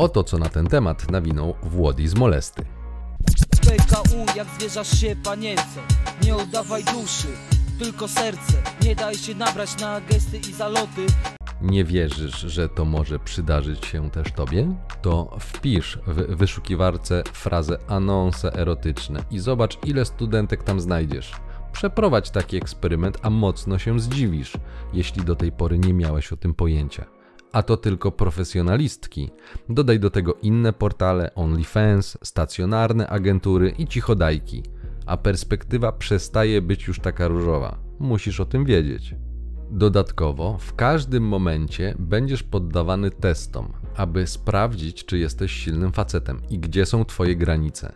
[0.00, 2.64] Oto co na ten temat nawinął Włodi z Molesty.
[3.60, 5.80] PKU jak zwierzasz się panience
[6.24, 7.28] Nie oddawaj duszy,
[7.78, 11.06] tylko serce Nie daj się nabrać na gesty i zaloty
[11.62, 14.74] Nie wierzysz, że to może przydarzyć się też tobie?
[15.02, 21.32] To wpisz w wyszukiwarce frazę anonse erotyczne i zobacz, ile studentek tam znajdziesz.
[21.72, 24.52] Przeprowadź taki eksperyment, a mocno się zdziwisz,
[24.92, 27.19] jeśli do tej pory nie miałeś o tym pojęcia.
[27.52, 29.30] A to tylko profesjonalistki.
[29.68, 34.62] Dodaj do tego inne portale, OnlyFans, stacjonarne agentury i cichodajki.
[35.06, 37.78] A perspektywa przestaje być już taka różowa.
[37.98, 39.14] Musisz o tym wiedzieć.
[39.70, 46.86] Dodatkowo, w każdym momencie będziesz poddawany testom, aby sprawdzić, czy jesteś silnym facetem i gdzie
[46.86, 47.92] są Twoje granice,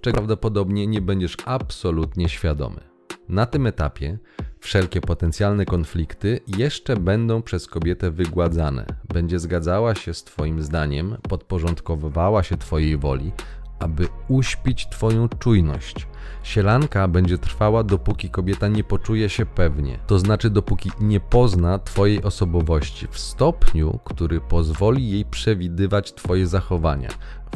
[0.00, 2.80] czego prawdopodobnie nie będziesz absolutnie świadomy.
[3.28, 4.18] Na tym etapie
[4.66, 8.86] wszelkie potencjalne konflikty jeszcze będą przez kobietę wygładzane.
[9.14, 13.32] Będzie zgadzała się z Twoim zdaniem, podporządkowywała się Twojej woli,
[13.78, 16.06] aby uśpić Twoją czujność.
[16.42, 22.22] Sielanka będzie trwała, dopóki kobieta nie poczuje się pewnie, to znaczy dopóki nie pozna Twojej
[22.22, 27.08] osobowości w stopniu, który pozwoli jej przewidywać Twoje zachowania.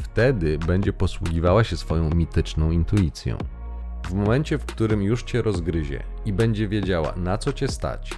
[0.02, 3.59] Wtedy będzie posługiwała się swoją mityczną intuicją.
[4.04, 8.10] W momencie, w którym już cię rozgryzie i będzie wiedziała, na co cię stać,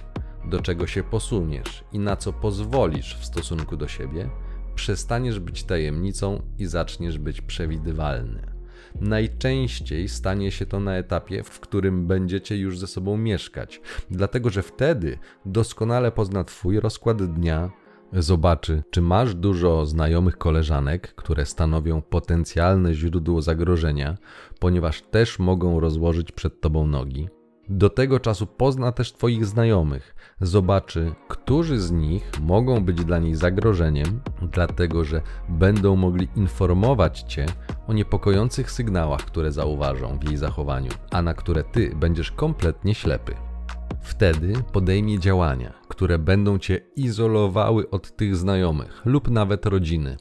[0.45, 4.29] do czego się posuniesz i na co pozwolisz w stosunku do siebie,
[4.75, 8.53] przestaniesz być tajemnicą i zaczniesz być przewidywalny.
[9.01, 14.63] Najczęściej stanie się to na etapie, w którym będziecie już ze sobą mieszkać, dlatego że
[14.63, 17.71] wtedy doskonale pozna Twój rozkład dnia,
[18.13, 24.17] zobaczy, czy masz dużo znajomych koleżanek, które stanowią potencjalne źródło zagrożenia,
[24.59, 27.27] ponieważ też mogą rozłożyć przed tobą nogi.
[27.69, 33.35] Do tego czasu pozna też Twoich znajomych, zobaczy, którzy z nich mogą być dla niej
[33.35, 34.21] zagrożeniem,
[34.51, 37.45] dlatego że będą mogli informować Cię
[37.87, 43.52] o niepokojących sygnałach, które zauważą w jej zachowaniu, a na które Ty będziesz kompletnie ślepy.
[44.01, 50.17] Wtedy podejmie działania, które będą cię izolowały od tych znajomych lub nawet rodziny.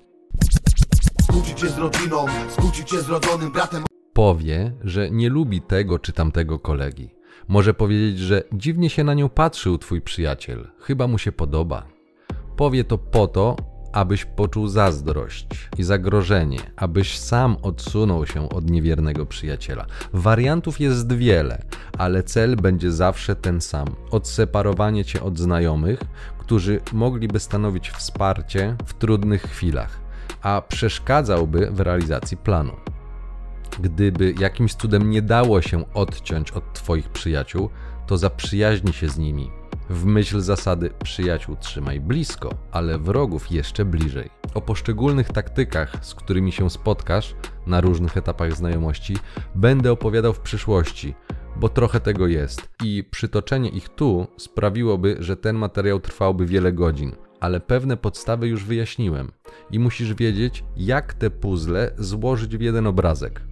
[1.22, 6.12] Skłócić się z rodziną, skłócić się z rodzonym bratem Powie, że nie lubi tego czy
[6.12, 7.14] tamtego kolegi.
[7.48, 11.86] Może powiedzieć, że dziwnie się na nią patrzył twój przyjaciel, chyba mu się podoba.
[12.56, 13.56] Powie to po to,
[13.92, 15.46] abyś poczuł zazdrość
[15.78, 19.86] i zagrożenie, abyś sam odsunął się od niewiernego przyjaciela.
[20.12, 21.62] Wariantów jest wiele,
[21.98, 26.00] ale cel będzie zawsze ten sam: odseparowanie cię od znajomych,
[26.38, 30.00] którzy mogliby stanowić wsparcie w trudnych chwilach,
[30.42, 32.72] a przeszkadzałby w realizacji planu.
[33.80, 37.70] Gdyby jakimś cudem nie dało się odciąć od Twoich przyjaciół,
[38.06, 39.61] to zaprzyjaźnij się z nimi.
[39.92, 44.30] W myśl zasady przyjaciół trzymaj blisko, ale wrogów jeszcze bliżej.
[44.54, 47.34] O poszczególnych taktykach, z którymi się spotkasz
[47.66, 49.16] na różnych etapach znajomości,
[49.54, 51.14] będę opowiadał w przyszłości,
[51.56, 57.12] bo trochę tego jest i przytoczenie ich tu sprawiłoby, że ten materiał trwałby wiele godzin.
[57.40, 59.32] Ale pewne podstawy już wyjaśniłem
[59.70, 63.42] i musisz wiedzieć, jak te puzzle złożyć w jeden obrazek.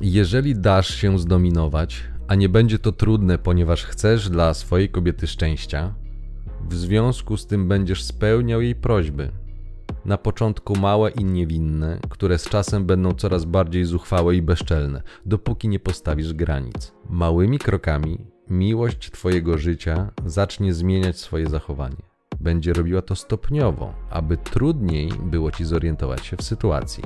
[0.00, 5.94] Jeżeli dasz się zdominować, a nie będzie to trudne, ponieważ chcesz dla swojej kobiety szczęścia,
[6.68, 9.30] w związku z tym będziesz spełniał jej prośby.
[10.04, 15.68] Na początku małe i niewinne, które z czasem będą coraz bardziej zuchwałe i bezczelne, dopóki
[15.68, 16.92] nie postawisz granic.
[17.08, 18.18] Małymi krokami
[18.50, 22.02] miłość Twojego życia zacznie zmieniać swoje zachowanie.
[22.40, 27.04] Będzie robiła to stopniowo, aby trudniej było Ci zorientować się w sytuacji.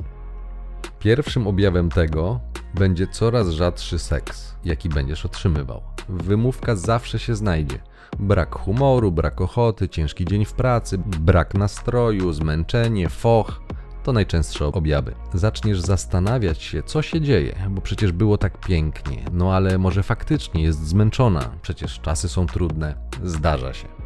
[0.99, 2.39] Pierwszym objawem tego
[2.73, 5.81] będzie coraz rzadszy seks, jaki będziesz otrzymywał.
[6.09, 7.79] Wymówka zawsze się znajdzie.
[8.19, 13.61] Brak humoru, brak ochoty, ciężki dzień w pracy, brak nastroju, zmęczenie, foch
[14.03, 15.15] to najczęstsze objawy.
[15.33, 20.63] Zaczniesz zastanawiać się, co się dzieje, bo przecież było tak pięknie, no ale może faktycznie
[20.63, 24.04] jest zmęczona, przecież czasy są trudne, zdarza się.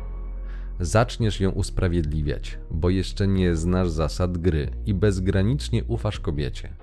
[0.79, 6.73] Zaczniesz ją usprawiedliwiać, bo jeszcze nie znasz zasad gry i bezgranicznie ufasz kobiecie.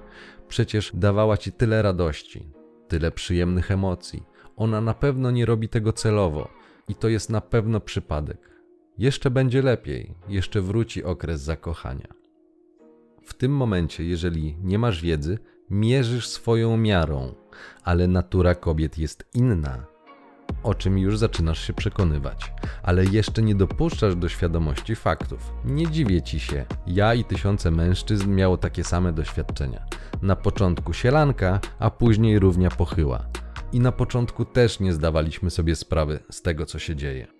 [0.48, 2.48] Przecież dawała ci tyle radości,
[2.88, 4.22] tyle przyjemnych emocji.
[4.56, 6.48] Ona na pewno nie robi tego celowo
[6.88, 8.50] i to jest na pewno przypadek.
[8.98, 12.08] Jeszcze będzie lepiej, jeszcze wróci okres zakochania.
[13.22, 15.38] W tym momencie, jeżeli nie masz wiedzy,
[15.70, 17.34] mierzysz swoją miarą,
[17.84, 19.86] ale natura kobiet jest inna,
[20.62, 25.52] o czym już zaczynasz się przekonywać, ale jeszcze nie dopuszczasz do świadomości faktów.
[25.64, 29.86] Nie dziwię ci się, ja i tysiące mężczyzn miało takie same doświadczenia.
[30.22, 33.26] Na początku sielanka, a później równia pochyła.
[33.72, 37.35] I na początku też nie zdawaliśmy sobie sprawy z tego, co się dzieje.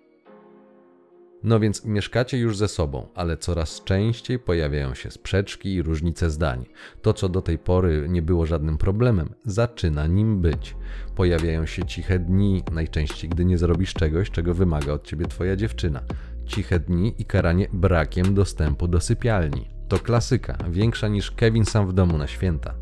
[1.43, 6.65] No więc mieszkacie już ze sobą, ale coraz częściej pojawiają się sprzeczki i różnice zdań.
[7.01, 10.75] To, co do tej pory nie było żadnym problemem, zaczyna nim być.
[11.15, 16.01] Pojawiają się ciche dni, najczęściej gdy nie zrobisz czegoś, czego wymaga od ciebie twoja dziewczyna.
[16.45, 19.69] Ciche dni i karanie brakiem dostępu do sypialni.
[19.87, 22.73] To klasyka, większa niż Kevin sam w domu na święta.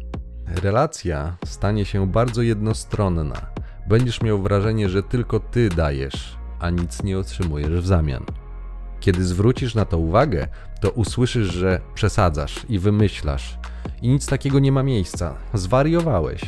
[0.63, 3.35] Relacja stanie się bardzo jednostronna.
[3.87, 8.44] Będziesz miał wrażenie, że tylko ty dajesz, a nic nie otrzymujesz w zamian.
[9.05, 10.47] Kiedy zwrócisz na to uwagę,
[10.81, 13.57] to usłyszysz, że przesadzasz i wymyślasz.
[14.01, 15.35] I nic takiego nie ma miejsca.
[15.53, 16.41] Zwariowałeś.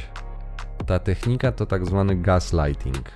[0.86, 3.12] Ta technika to tak zwany gaslighting.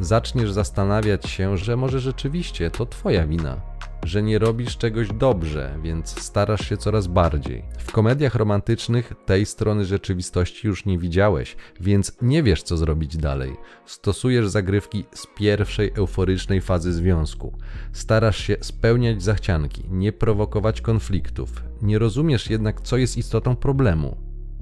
[0.00, 3.60] Zaczniesz zastanawiać się, że może rzeczywiście to Twoja wina,
[4.04, 7.64] że nie robisz czegoś dobrze, więc starasz się coraz bardziej.
[7.78, 13.56] W komediach romantycznych tej strony rzeczywistości już nie widziałeś, więc nie wiesz, co zrobić dalej.
[13.86, 17.58] Stosujesz zagrywki z pierwszej euforycznej fazy związku.
[17.92, 21.62] Starasz się spełniać zachcianki, nie prowokować konfliktów.
[21.82, 24.16] Nie rozumiesz jednak, co jest istotą problemu,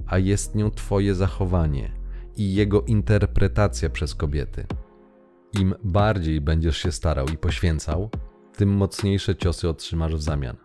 [0.07, 1.91] a jest nią Twoje zachowanie
[2.37, 4.65] i jego interpretacja przez kobiety.
[5.59, 8.09] Im bardziej będziesz się starał i poświęcał,
[8.57, 10.55] tym mocniejsze ciosy otrzymasz w zamian.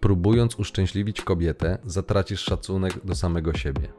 [0.00, 3.92] Próbując uszczęśliwić kobietę, zatracisz szacunek do samego siebie.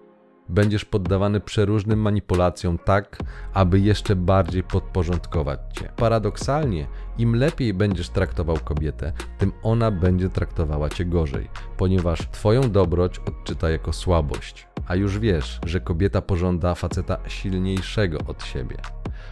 [0.49, 3.17] Będziesz poddawany przeróżnym manipulacjom tak,
[3.53, 5.89] aby jeszcze bardziej podporządkować cię.
[5.95, 13.19] Paradoksalnie, im lepiej będziesz traktował kobietę, tym ona będzie traktowała cię gorzej, ponieważ twoją dobroć
[13.19, 14.67] odczyta jako słabość.
[14.87, 18.77] A już wiesz, że kobieta pożąda faceta silniejszego od siebie.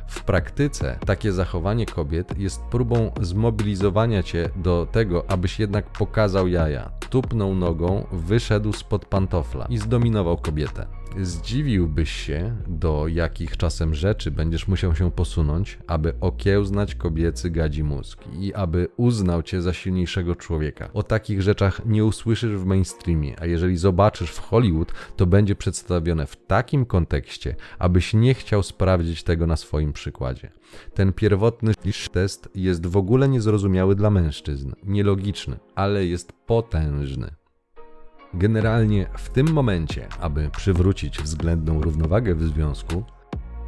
[0.07, 6.91] W praktyce takie zachowanie kobiet jest próbą zmobilizowania cię do tego, abyś jednak pokazał jaja,
[7.09, 10.86] tupnął nogą, wyszedł spod pantofla i zdominował kobietę.
[11.21, 18.53] Zdziwiłbyś się, do jakich czasem rzeczy będziesz musiał się posunąć, aby okiełznać kobiecy mózg i
[18.53, 20.89] aby uznał cię za silniejszego człowieka.
[20.93, 26.28] O takich rzeczach nie usłyszysz w mainstreamie, a jeżeli zobaczysz w Hollywood, to będzie przedstawione
[26.28, 30.51] w takim kontekście, abyś nie chciał sprawdzić tego na swoim przykładzie.
[30.93, 31.74] Ten pierwotny
[32.11, 37.32] test jest w ogóle niezrozumiały dla mężczyzn, nielogiczny, ale jest potężny.
[38.34, 43.03] Generalnie w tym momencie, aby przywrócić względną równowagę w związku,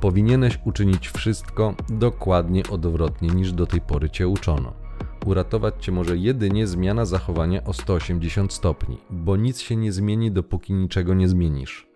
[0.01, 4.73] powinieneś uczynić wszystko dokładnie odwrotnie niż do tej pory cię uczono.
[5.25, 10.73] Uratować cię może jedynie zmiana zachowania o 180 stopni, bo nic się nie zmieni, dopóki
[10.73, 11.87] niczego nie zmienisz.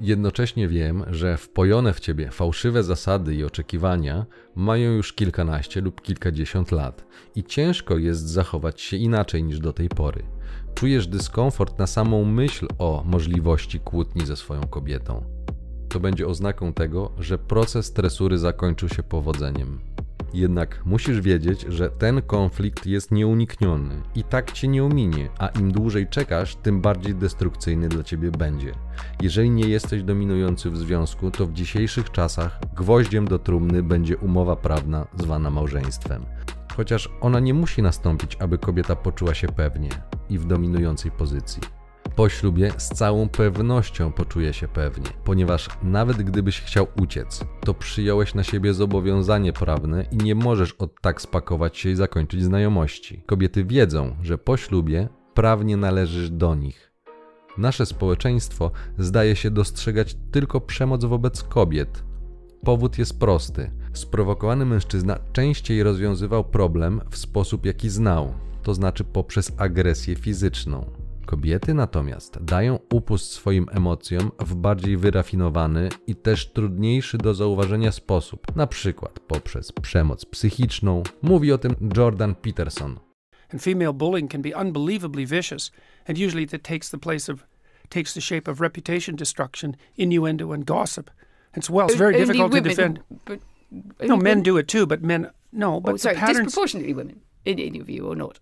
[0.00, 6.72] Jednocześnie wiem, że wpojone w ciebie fałszywe zasady i oczekiwania mają już kilkanaście lub kilkadziesiąt
[6.72, 7.04] lat
[7.34, 10.22] i ciężko jest zachować się inaczej niż do tej pory.
[10.74, 15.35] Czujesz dyskomfort na samą myśl o możliwości kłótni ze swoją kobietą.
[15.96, 19.80] To będzie oznaką tego, że proces tresury zakończył się powodzeniem.
[20.34, 25.72] Jednak musisz wiedzieć, że ten konflikt jest nieunikniony i tak cię nie ominie, a im
[25.72, 28.72] dłużej czekasz, tym bardziej destrukcyjny dla ciebie będzie.
[29.22, 34.56] Jeżeli nie jesteś dominujący w związku, to w dzisiejszych czasach gwoździem do trumny będzie umowa
[34.56, 36.24] prawna zwana małżeństwem.
[36.76, 39.90] Chociaż ona nie musi nastąpić, aby kobieta poczuła się pewnie
[40.30, 41.62] i w dominującej pozycji.
[42.14, 48.34] Po ślubie z całą pewnością poczuje się pewnie, ponieważ nawet gdybyś chciał uciec, to przyjąłeś
[48.34, 53.22] na siebie zobowiązanie prawne i nie możesz od tak spakować się i zakończyć znajomości.
[53.26, 56.92] Kobiety wiedzą, że po ślubie prawnie należysz do nich.
[57.58, 62.04] Nasze społeczeństwo zdaje się dostrzegać tylko przemoc wobec kobiet.
[62.64, 63.70] Powód jest prosty.
[63.92, 70.95] Sprowokowany mężczyzna częściej rozwiązywał problem w sposób, jaki znał, to znaczy poprzez agresję fizyczną.
[71.26, 78.56] Kobiety natomiast dają upust swoim emocjom w bardziej wyrafinowany i też trudniejszy do zauważenia sposób,
[78.56, 81.02] na przykład poprzez przemoc psychiczną.
[81.22, 82.98] Mówi o tym Jordan Peterson.
[83.52, 85.72] And female bullying can be unbelievably vicious,
[86.08, 87.46] and usually that takes the place of
[87.88, 91.10] takes the shape of reputation destruction, innuendo, and gossip.
[91.56, 92.98] It's well, it's very Only difficult to women, defend.
[93.24, 93.38] But,
[94.08, 95.80] No, men women- do it too, but men no.
[95.80, 96.44] But Oh, sorry, the patterns.
[96.46, 98.40] disproportionately women, in, in your view, or not?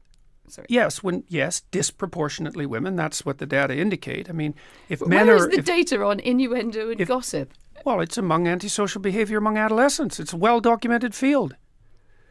[0.49, 0.67] Sorry.
[0.69, 2.97] Yes, when yes, disproportionately women.
[2.97, 4.29] That's what the data indicate.
[4.29, 4.55] I mean,
[4.89, 7.53] if But men are is the if- data on innuendo and if- gossip?
[7.85, 10.19] Well, it's among antisocial behavior among adolescents.
[10.21, 11.57] It's a well documented field.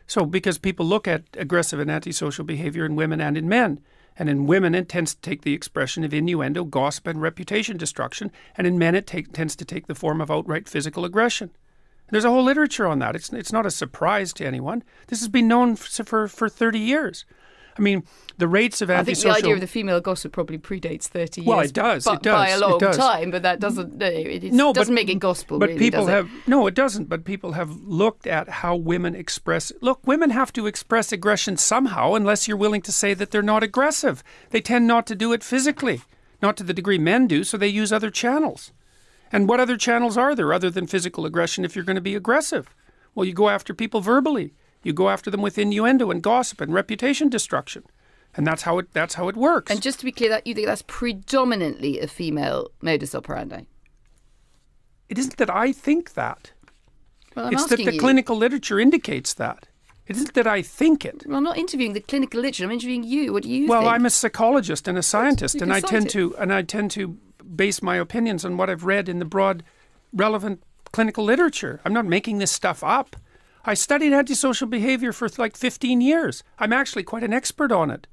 [0.08, 3.80] So, because people look at aggressive and antisocial behavior in women and in men.
[4.16, 8.32] And in women, it tends to take the expression of innuendo, gossip, and reputation destruction.
[8.56, 11.50] And in men, it take, tends to take the form of outright physical aggression.
[12.12, 13.16] There's a whole literature on that.
[13.16, 14.84] It's, it's not a surprise to anyone.
[15.08, 17.26] This has been known for, for, for 30 years.
[17.78, 18.04] I mean,
[18.38, 21.48] the rates of I think the idea of the female gossip probably predates 30 years.
[21.48, 24.54] Well, it does, By, it does, By a long time, but that doesn't, it is,
[24.54, 27.10] no, doesn't but, make it gospel, But really, people have no, it doesn't.
[27.10, 29.72] But people have looked at how women express.
[29.82, 33.64] Look, women have to express aggression somehow, unless you're willing to say that they're not
[33.64, 34.24] aggressive.
[34.52, 36.02] They tend not to do it physically,
[36.42, 37.44] not to the degree men do.
[37.44, 38.72] So they use other channels.
[39.32, 41.66] And what other channels are there other than physical aggression?
[41.66, 42.70] If you're going to be aggressive,
[43.16, 44.54] well, you go after people verbally.
[44.84, 47.84] You go after them with innuendo and gossip and reputation destruction,
[48.36, 48.94] and that's how it.
[48.94, 49.72] That's how it works.
[49.72, 53.64] And just to be clear, that you think that's predominantly a female modus operandi?
[55.14, 56.52] it isn't that I think that.
[57.36, 58.00] Well, I'm it's that the you.
[58.00, 59.68] clinical literature indicates that.
[60.08, 61.24] It isn't that I think it.
[61.28, 62.66] Well, I'm not interviewing the clinical literature.
[62.66, 63.32] I'm interviewing you.
[63.32, 63.70] What do you think?
[63.70, 63.94] Well, think?
[63.94, 66.12] I'm a psychologist and a scientist, and I tend it.
[66.14, 67.18] to and I tend to
[67.56, 69.64] base my opinions on what I've read in the broad,
[70.12, 71.80] relevant clinical literature.
[71.86, 73.16] I'm not making this stuff up.
[73.66, 76.44] I studied antisocial behavior for like 15 years.
[76.60, 78.08] I'm actually quite an expert on it.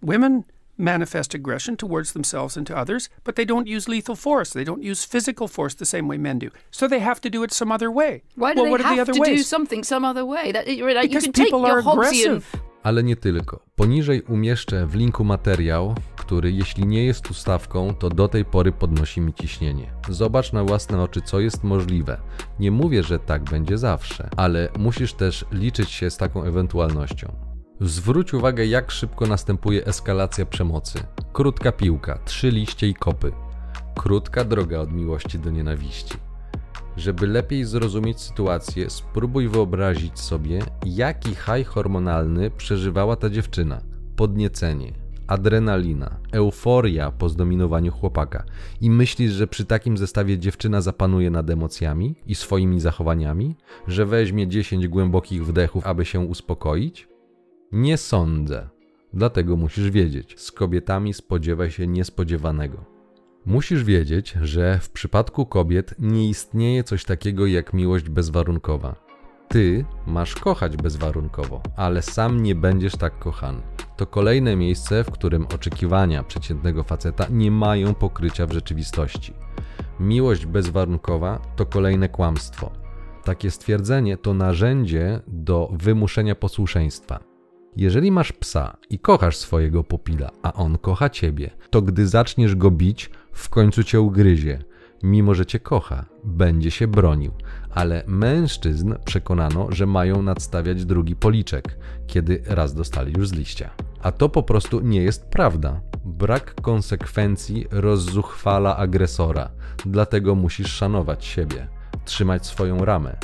[0.00, 0.44] Women
[0.78, 4.52] manifest aggression towards themselves and to others, but they don't use lethal force.
[4.52, 6.50] They don't use physical force the same way men do.
[6.70, 8.22] So they have to do it some other way.
[8.34, 10.52] Why do well, they what are the have other to do something some other way?
[10.52, 12.60] That, you're like, you Because can take people your are Hobbesian aggressive.
[12.86, 13.60] Ale nie tylko.
[13.76, 19.20] Poniżej umieszczę w linku materiał, który jeśli nie jest ustawką, to do tej pory podnosi
[19.20, 19.92] mi ciśnienie.
[20.08, 22.20] Zobacz na własne oczy, co jest możliwe.
[22.60, 27.36] Nie mówię, że tak będzie zawsze, ale musisz też liczyć się z taką ewentualnością.
[27.80, 30.98] Zwróć uwagę, jak szybko następuje eskalacja przemocy.
[31.32, 33.32] Krótka piłka, trzy liście i kopy.
[33.96, 36.25] Krótka droga od miłości do nienawiści.
[36.96, 43.80] Żeby lepiej zrozumieć sytuację, spróbuj wyobrazić sobie, jaki haj hormonalny przeżywała ta dziewczyna.
[44.16, 44.92] Podniecenie,
[45.26, 48.44] adrenalina, euforia po zdominowaniu chłopaka.
[48.80, 53.56] I myślisz, że przy takim zestawie dziewczyna zapanuje nad emocjami i swoimi zachowaniami?
[53.86, 57.08] Że weźmie 10 głębokich wdechów, aby się uspokoić?
[57.72, 58.68] Nie sądzę.
[59.12, 62.95] Dlatego musisz wiedzieć, z kobietami spodziewaj się niespodziewanego.
[63.46, 68.94] Musisz wiedzieć, że w przypadku kobiet nie istnieje coś takiego jak miłość bezwarunkowa.
[69.48, 73.62] Ty masz kochać bezwarunkowo, ale sam nie będziesz tak kochany.
[73.96, 79.32] To kolejne miejsce, w którym oczekiwania przeciętnego faceta nie mają pokrycia w rzeczywistości.
[80.00, 82.72] Miłość bezwarunkowa to kolejne kłamstwo.
[83.24, 87.20] Takie stwierdzenie to narzędzie do wymuszenia posłuszeństwa.
[87.76, 92.70] Jeżeli masz psa i kochasz swojego popila, a on kocha ciebie, to gdy zaczniesz go
[92.70, 94.58] bić, w końcu cię ugryzie.
[95.02, 97.32] Mimo, że cię kocha, będzie się bronił.
[97.70, 103.70] Ale mężczyzn przekonano, że mają nadstawiać drugi policzek, kiedy raz dostali już z liścia.
[104.02, 105.80] A to po prostu nie jest prawda.
[106.04, 109.50] Brak konsekwencji rozzuchwala agresora,
[109.86, 111.68] dlatego musisz szanować siebie,
[112.04, 113.16] trzymać swoją ramę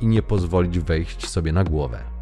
[0.00, 2.16] i nie pozwolić wejść sobie na głowę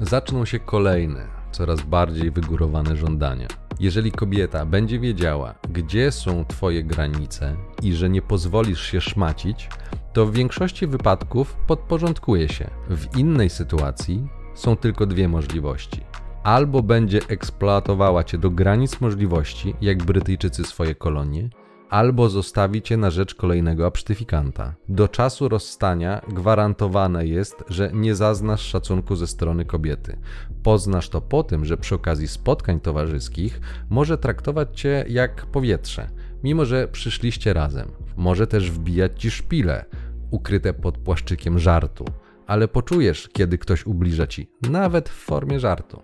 [0.00, 3.48] zaczną się kolejne, coraz bardziej wygórowane żądania.
[3.80, 9.68] Jeżeli kobieta będzie wiedziała, gdzie są Twoje granice i że nie pozwolisz się szmacić,
[10.12, 12.70] to w większości wypadków podporządkuje się.
[12.90, 16.00] W innej sytuacji są tylko dwie możliwości.
[16.42, 21.48] Albo będzie eksploatowała cię do granic możliwości, jak Brytyjczycy swoje kolonie,
[21.90, 24.74] albo zostawi cię na rzecz kolejnego absztyfikanta.
[24.88, 30.18] Do czasu rozstania gwarantowane jest, że nie zaznasz szacunku ze strony kobiety.
[30.62, 33.60] Poznasz to po tym, że przy okazji spotkań towarzyskich
[33.90, 36.10] może traktować cię jak powietrze,
[36.44, 37.90] mimo że przyszliście razem.
[38.16, 39.84] Może też wbijać ci szpile,
[40.30, 42.04] ukryte pod płaszczykiem żartu,
[42.46, 46.02] ale poczujesz, kiedy ktoś ubliża ci, nawet w formie żartu.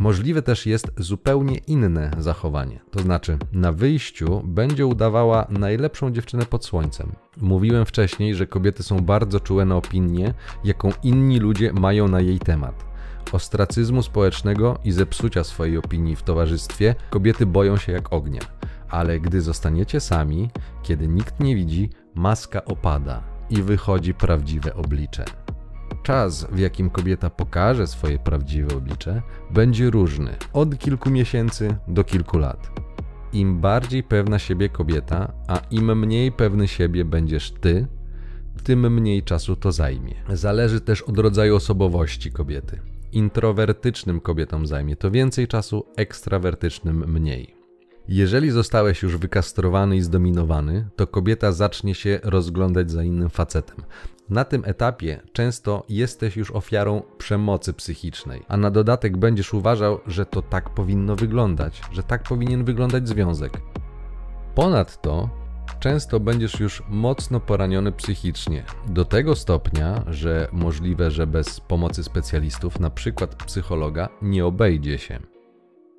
[0.00, 2.80] Możliwe też jest zupełnie inne zachowanie.
[2.90, 7.12] To znaczy, na wyjściu będzie udawała najlepszą dziewczynę pod słońcem.
[7.36, 10.34] Mówiłem wcześniej, że kobiety są bardzo czułe na opinię,
[10.64, 12.84] jaką inni ludzie mają na jej temat.
[13.32, 18.40] Ostracyzmu społecznego i zepsucia swojej opinii w towarzystwie kobiety boją się jak ognia.
[18.88, 20.50] Ale gdy zostaniecie sami,
[20.82, 25.24] kiedy nikt nie widzi, maska opada i wychodzi prawdziwe oblicze.
[26.02, 32.38] Czas, w jakim kobieta pokaże swoje prawdziwe oblicze, będzie różny od kilku miesięcy do kilku
[32.38, 32.70] lat.
[33.32, 37.86] Im bardziej pewna siebie kobieta, a im mniej pewny siebie będziesz ty,
[38.64, 40.14] tym mniej czasu to zajmie.
[40.32, 42.80] Zależy też od rodzaju osobowości kobiety.
[43.12, 47.54] Introwertycznym kobietom zajmie to więcej czasu, ekstrawertycznym mniej.
[48.08, 53.76] Jeżeli zostałeś już wykastrowany i zdominowany, to kobieta zacznie się rozglądać za innym facetem.
[54.30, 60.26] Na tym etapie często jesteś już ofiarą przemocy psychicznej, a na dodatek będziesz uważał, że
[60.26, 63.60] to tak powinno wyglądać, że tak powinien wyglądać związek.
[64.54, 65.28] Ponadto
[65.80, 72.80] często będziesz już mocno poraniony psychicznie, do tego stopnia, że możliwe, że bez pomocy specjalistów,
[72.80, 75.37] na przykład psychologa, nie obejdzie się.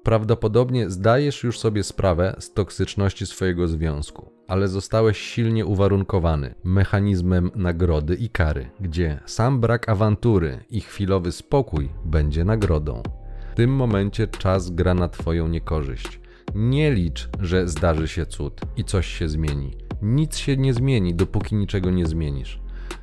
[0.10, 8.16] Prawdopodobnie zdajesz już sobie sprawę z toksyczności swojego związku, ale zostałeś silnie uwarunkowany mechanizmem nagrody
[8.16, 13.04] i kary, gdzie sam brak awantury i chwilowy spokój będzie nagrodą.
[13.52, 16.20] W tym momencie czas gra na Twoją niekorzyść.
[16.56, 19.78] Nie licz, że zdarzy się cud i coś się zmieni.
[20.02, 22.60] Nic się nie zmieni, dopóki niczego nie zmienisz.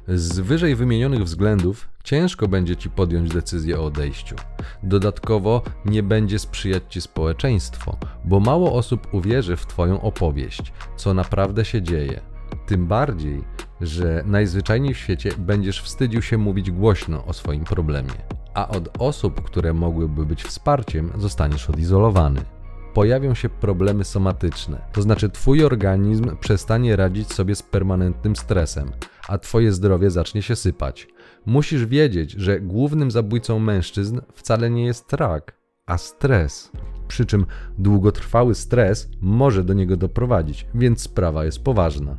[0.09, 4.37] Z wyżej wymienionych względów ciężko będzie ci podjąć decyzję o odejściu.
[4.83, 11.65] Dodatkowo nie będzie sprzyjać ci społeczeństwo, bo mało osób uwierzy w Twoją opowieść, co naprawdę
[11.65, 12.21] się dzieje.
[12.67, 13.45] Tym bardziej,
[13.81, 18.15] że najzwyczajniej w świecie będziesz wstydził się mówić głośno o swoim problemie,
[18.55, 22.41] a od osób, które mogłyby być wsparciem, zostaniesz odizolowany
[22.95, 28.91] pojawią się problemy somatyczne, to znaczy Twój organizm przestanie radzić sobie z permanentnym stresem,
[29.29, 31.09] a Twoje zdrowie zacznie się sypać.
[31.47, 36.73] Musisz wiedzieć, że głównym zabójcą mężczyzn wcale nie jest rak, a stres.
[37.09, 37.47] Przy czym
[37.79, 42.17] długotrwały stres może do niego doprowadzić, więc sprawa jest poważna.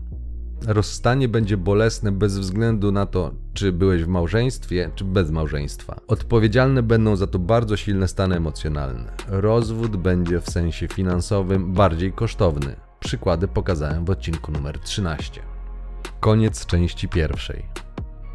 [0.67, 5.99] Rozstanie będzie bolesne bez względu na to, czy byłeś w małżeństwie, czy bez małżeństwa.
[6.07, 9.11] Odpowiedzialne będą za to bardzo silne stany emocjonalne.
[9.27, 12.75] Rozwód będzie w sensie finansowym bardziej kosztowny.
[12.99, 15.41] Przykłady pokazałem w odcinku numer 13.
[16.19, 17.86] Koniec części pierwszej.